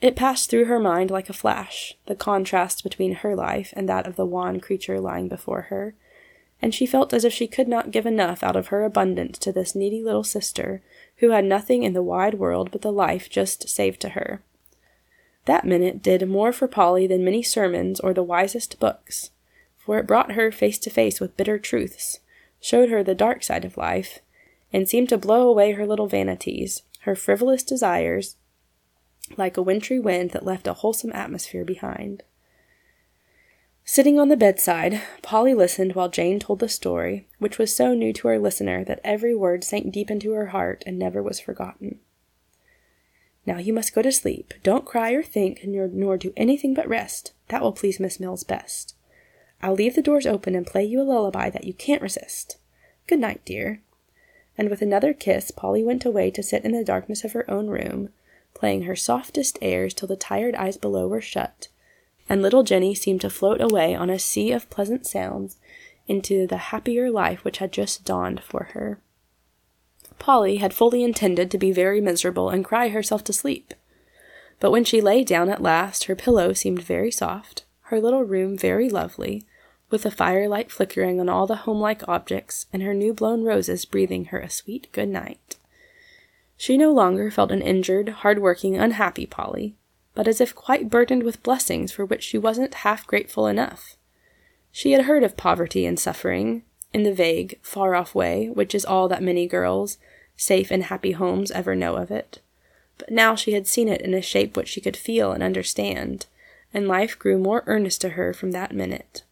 It 0.00 0.16
passed 0.16 0.50
through 0.50 0.64
her 0.64 0.80
mind 0.80 1.10
like 1.10 1.30
a 1.30 1.34
flash, 1.34 1.94
the 2.06 2.16
contrast 2.16 2.82
between 2.82 3.14
her 3.16 3.36
life 3.36 3.72
and 3.76 3.88
that 3.88 4.06
of 4.06 4.16
the 4.16 4.26
wan 4.26 4.60
creature 4.60 5.00
lying 5.00 5.28
before 5.28 5.62
her, 5.62 5.94
and 6.60 6.74
she 6.74 6.86
felt 6.86 7.12
as 7.12 7.24
if 7.24 7.32
she 7.32 7.46
could 7.46 7.68
not 7.68 7.90
give 7.90 8.06
enough 8.06 8.42
out 8.42 8.56
of 8.56 8.68
her 8.68 8.84
abundance 8.84 9.38
to 9.38 9.52
this 9.52 9.74
needy 9.74 10.02
little 10.02 10.24
sister 10.24 10.82
who 11.18 11.30
had 11.30 11.44
nothing 11.44 11.84
in 11.84 11.92
the 11.92 12.02
wide 12.02 12.34
world 12.34 12.70
but 12.72 12.82
the 12.82 12.92
life 12.92 13.30
just 13.30 13.68
saved 13.68 14.00
to 14.00 14.10
her. 14.10 14.42
That 15.46 15.66
minute 15.66 16.02
did 16.02 16.26
more 16.28 16.52
for 16.52 16.68
Polly 16.68 17.06
than 17.06 17.24
many 17.24 17.42
sermons 17.42 18.00
or 18.00 18.14
the 18.14 18.22
wisest 18.22 18.80
books, 18.80 19.30
for 19.76 19.98
it 19.98 20.06
brought 20.06 20.32
her 20.32 20.50
face 20.50 20.78
to 20.80 20.90
face 20.90 21.20
with 21.20 21.36
bitter 21.36 21.58
truths, 21.58 22.20
showed 22.60 22.88
her 22.88 23.02
the 23.02 23.14
dark 23.14 23.42
side 23.42 23.64
of 23.64 23.76
life, 23.76 24.20
and 24.72 24.88
seemed 24.88 25.10
to 25.10 25.18
blow 25.18 25.48
away 25.48 25.72
her 25.72 25.86
little 25.86 26.06
vanities, 26.06 26.82
her 27.00 27.14
frivolous 27.14 27.62
desires, 27.62 28.36
like 29.36 29.56
a 29.56 29.62
wintry 29.62 30.00
wind 30.00 30.30
that 30.30 30.44
left 30.44 30.66
a 30.66 30.74
wholesome 30.74 31.12
atmosphere 31.12 31.64
behind. 31.64 32.22
Sitting 33.84 34.18
on 34.18 34.30
the 34.30 34.36
bedside, 34.36 35.02
Polly 35.20 35.52
listened 35.52 35.94
while 35.94 36.08
Jane 36.08 36.40
told 36.40 36.60
the 36.60 36.70
story, 36.70 37.26
which 37.38 37.58
was 37.58 37.76
so 37.76 37.94
new 37.94 38.14
to 38.14 38.28
her 38.28 38.38
listener 38.38 38.82
that 38.84 39.00
every 39.04 39.34
word 39.34 39.62
sank 39.62 39.92
deep 39.92 40.10
into 40.10 40.32
her 40.32 40.46
heart 40.46 40.82
and 40.86 40.98
never 40.98 41.22
was 41.22 41.38
forgotten. 41.38 42.00
Now 43.46 43.58
you 43.58 43.72
must 43.72 43.94
go 43.94 44.02
to 44.02 44.12
sleep. 44.12 44.54
Don't 44.62 44.84
cry 44.84 45.12
or 45.12 45.22
think, 45.22 45.60
nor, 45.64 45.88
nor 45.88 46.16
do 46.16 46.32
anything 46.36 46.74
but 46.74 46.88
rest. 46.88 47.32
That 47.48 47.62
will 47.62 47.72
please 47.72 48.00
Miss 48.00 48.18
Mills 48.18 48.44
best. 48.44 48.94
I'll 49.62 49.74
leave 49.74 49.94
the 49.94 50.02
doors 50.02 50.26
open 50.26 50.54
and 50.54 50.66
play 50.66 50.84
you 50.84 51.00
a 51.00 51.02
lullaby 51.02 51.50
that 51.50 51.64
you 51.64 51.74
can't 51.74 52.02
resist. 52.02 52.58
Good 53.06 53.18
night, 53.18 53.42
dear. 53.44 53.80
And 54.56 54.70
with 54.70 54.82
another 54.82 55.12
kiss, 55.12 55.50
Polly 55.50 55.82
went 55.82 56.04
away 56.04 56.30
to 56.30 56.42
sit 56.42 56.64
in 56.64 56.72
the 56.72 56.84
darkness 56.84 57.24
of 57.24 57.32
her 57.32 57.50
own 57.50 57.68
room, 57.68 58.10
playing 58.54 58.82
her 58.82 58.96
softest 58.96 59.58
airs 59.60 59.94
till 59.94 60.08
the 60.08 60.16
tired 60.16 60.54
eyes 60.54 60.76
below 60.76 61.08
were 61.08 61.20
shut, 61.20 61.68
and 62.28 62.40
little 62.40 62.62
Jenny 62.62 62.94
seemed 62.94 63.20
to 63.22 63.30
float 63.30 63.60
away 63.60 63.94
on 63.94 64.10
a 64.10 64.18
sea 64.18 64.52
of 64.52 64.70
pleasant 64.70 65.06
sounds 65.06 65.56
into 66.06 66.46
the 66.46 66.56
happier 66.56 67.10
life 67.10 67.44
which 67.44 67.58
had 67.58 67.72
just 67.72 68.04
dawned 68.04 68.42
for 68.42 68.64
her. 68.72 69.00
Polly 70.18 70.56
had 70.56 70.72
fully 70.72 71.02
intended 71.02 71.50
to 71.50 71.58
be 71.58 71.72
very 71.72 72.00
miserable 72.00 72.48
and 72.48 72.64
cry 72.64 72.88
herself 72.88 73.24
to 73.24 73.32
sleep. 73.32 73.74
But 74.60 74.70
when 74.70 74.84
she 74.84 75.00
lay 75.00 75.24
down 75.24 75.48
at 75.48 75.62
last, 75.62 76.04
her 76.04 76.16
pillow 76.16 76.52
seemed 76.52 76.82
very 76.82 77.10
soft, 77.10 77.64
her 77.82 78.00
little 78.00 78.22
room 78.24 78.56
very 78.56 78.88
lovely, 78.88 79.44
with 79.90 80.02
the 80.02 80.10
firelight 80.10 80.70
flickering 80.70 81.20
on 81.20 81.28
all 81.28 81.46
the 81.46 81.56
homelike 81.56 82.06
objects, 82.08 82.66
and 82.72 82.82
her 82.82 82.94
new 82.94 83.12
blown 83.12 83.44
roses 83.44 83.84
breathing 83.84 84.26
her 84.26 84.38
a 84.38 84.50
sweet 84.50 84.90
good 84.92 85.08
night. 85.08 85.56
She 86.56 86.76
no 86.76 86.92
longer 86.92 87.30
felt 87.30 87.50
an 87.50 87.62
injured, 87.62 88.08
hard 88.08 88.38
working, 88.38 88.76
unhappy 88.76 89.26
Polly, 89.26 89.76
but 90.14 90.28
as 90.28 90.40
if 90.40 90.54
quite 90.54 90.88
burdened 90.88 91.24
with 91.24 91.42
blessings 91.42 91.92
for 91.92 92.04
which 92.04 92.22
she 92.22 92.38
wasn't 92.38 92.74
half 92.74 93.06
grateful 93.06 93.46
enough. 93.46 93.96
She 94.70 94.92
had 94.92 95.04
heard 95.04 95.22
of 95.22 95.36
poverty 95.36 95.84
and 95.84 95.98
suffering, 95.98 96.62
in 96.94 97.02
the 97.02 97.12
vague, 97.12 97.58
far 97.60 97.96
off 97.96 98.14
way, 98.14 98.48
which 98.48 98.74
is 98.74 98.84
all 98.84 99.08
that 99.08 99.22
many 99.22 99.48
girls, 99.48 99.98
safe 100.36 100.70
in 100.70 100.82
happy 100.82 101.12
homes, 101.12 101.50
ever 101.50 101.74
know 101.74 101.96
of 101.96 102.10
it. 102.10 102.40
But 102.96 103.10
now 103.10 103.34
she 103.34 103.52
had 103.52 103.66
seen 103.66 103.88
it 103.88 104.00
in 104.00 104.14
a 104.14 104.22
shape 104.22 104.56
which 104.56 104.68
she 104.68 104.80
could 104.80 104.96
feel 104.96 105.32
and 105.32 105.42
understand, 105.42 106.26
and 106.72 106.86
life 106.86 107.18
grew 107.18 107.36
more 107.36 107.64
earnest 107.66 108.00
to 108.02 108.10
her 108.10 108.32
from 108.32 108.52
that 108.52 108.74
minute. 108.74 109.24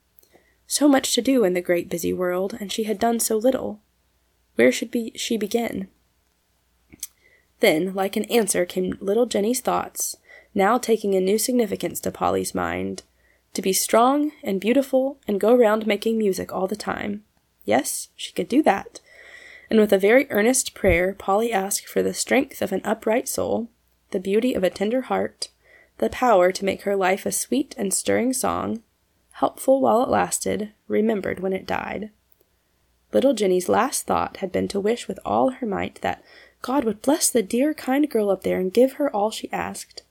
So 0.67 0.89
much 0.89 1.15
to 1.15 1.23
do 1.23 1.45
in 1.45 1.55
the 1.55 1.61
great 1.61 1.89
busy 1.89 2.13
world, 2.13 2.57
and 2.59 2.73
she 2.73 2.85
had 2.85 2.99
done 2.99 3.21
so 3.21 3.37
little. 3.37 3.81
Where 4.57 4.73
should 4.73 4.91
be 4.91 5.13
she 5.15 5.37
begin? 5.37 5.89
Then, 7.61 7.95
like 7.95 8.17
an 8.17 8.25
answer, 8.25 8.67
came 8.67 8.99
little 9.01 9.27
Jenny's 9.27 9.61
thoughts, 9.61 10.17
now 10.53 10.79
taking 10.79 11.15
a 11.15 11.21
new 11.21 11.39
significance 11.39 12.01
to 12.01 12.11
Polly's 12.11 12.57
mind. 12.57 13.05
To 13.55 13.63
be 13.63 13.73
strong 13.73 14.33
and 14.43 14.61
beautiful 14.61 15.19
and 15.29 15.39
go 15.39 15.55
round 15.55 15.87
making 15.87 16.19
music 16.19 16.53
all 16.53 16.67
the 16.67 16.75
time. 16.75 17.23
Yes, 17.65 18.09
she 18.17 18.33
could 18.33 18.49
do 18.49 18.63
that. 18.63 19.01
And 19.71 19.81
with 19.81 19.93
a 19.93 19.99
very 19.99 20.31
earnest 20.31 20.75
prayer, 20.75 21.15
Polly 21.15 21.53
asked 21.53 21.89
for 21.89 22.03
the 22.03 22.15
strength 22.15 22.61
of 22.61 22.73
an 22.73 22.83
upright 22.85 23.29
soul, 23.29 23.69
the 24.11 24.21
beauty 24.21 24.55
of 24.55 24.63
a 24.63 24.71
tender 24.71 25.03
heart, 25.03 25.49
the 25.99 26.11
power 26.11 26.53
to 26.53 26.65
make 26.65 26.83
her 26.83 26.97
life 26.97 27.25
a 27.25 27.33
sweet 27.33 27.75
and 27.79 27.95
stirring 27.95 28.33
song, 28.33 28.83
helpful 29.33 29.81
while 29.81 30.03
it 30.03 30.09
lasted, 30.09 30.73
remembered 30.89 31.41
when 31.41 31.53
it 31.53 31.67
died. 31.67 32.11
Little 33.13 33.35
Jenny's 33.35 33.69
last 33.69 34.07
thought 34.07 34.39
had 34.39 34.53
been 34.53 34.69
to 34.69 34.81
wish 34.81 35.07
with 35.07 35.19
all 35.25 35.51
her 35.51 35.67
might 35.67 36.01
that 36.03 36.25
God 36.63 36.85
would 36.85 37.03
bless 37.03 37.31
the 37.31 37.43
dear, 37.43 37.75
kind 37.75 38.09
girl 38.09 38.31
up 38.31 38.43
there 38.43 38.59
and 38.59 38.73
give 38.73 38.95
her 38.95 39.15
all 39.15 39.31
she 39.31 39.53
asked. 39.53 40.03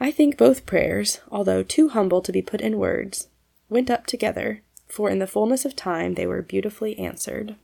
I 0.00 0.10
think 0.10 0.36
both 0.36 0.66
prayers, 0.66 1.20
although 1.30 1.62
too 1.62 1.90
humble 1.90 2.22
to 2.22 2.32
be 2.32 2.42
put 2.42 2.60
in 2.60 2.78
words, 2.78 3.28
went 3.68 3.90
up 3.90 4.06
together, 4.06 4.62
for 4.92 5.08
in 5.08 5.20
the 5.20 5.26
fullness 5.26 5.64
of 5.64 5.74
time 5.74 6.14
they 6.14 6.26
were 6.26 6.42
beautifully 6.42 6.98
answered. 6.98 7.56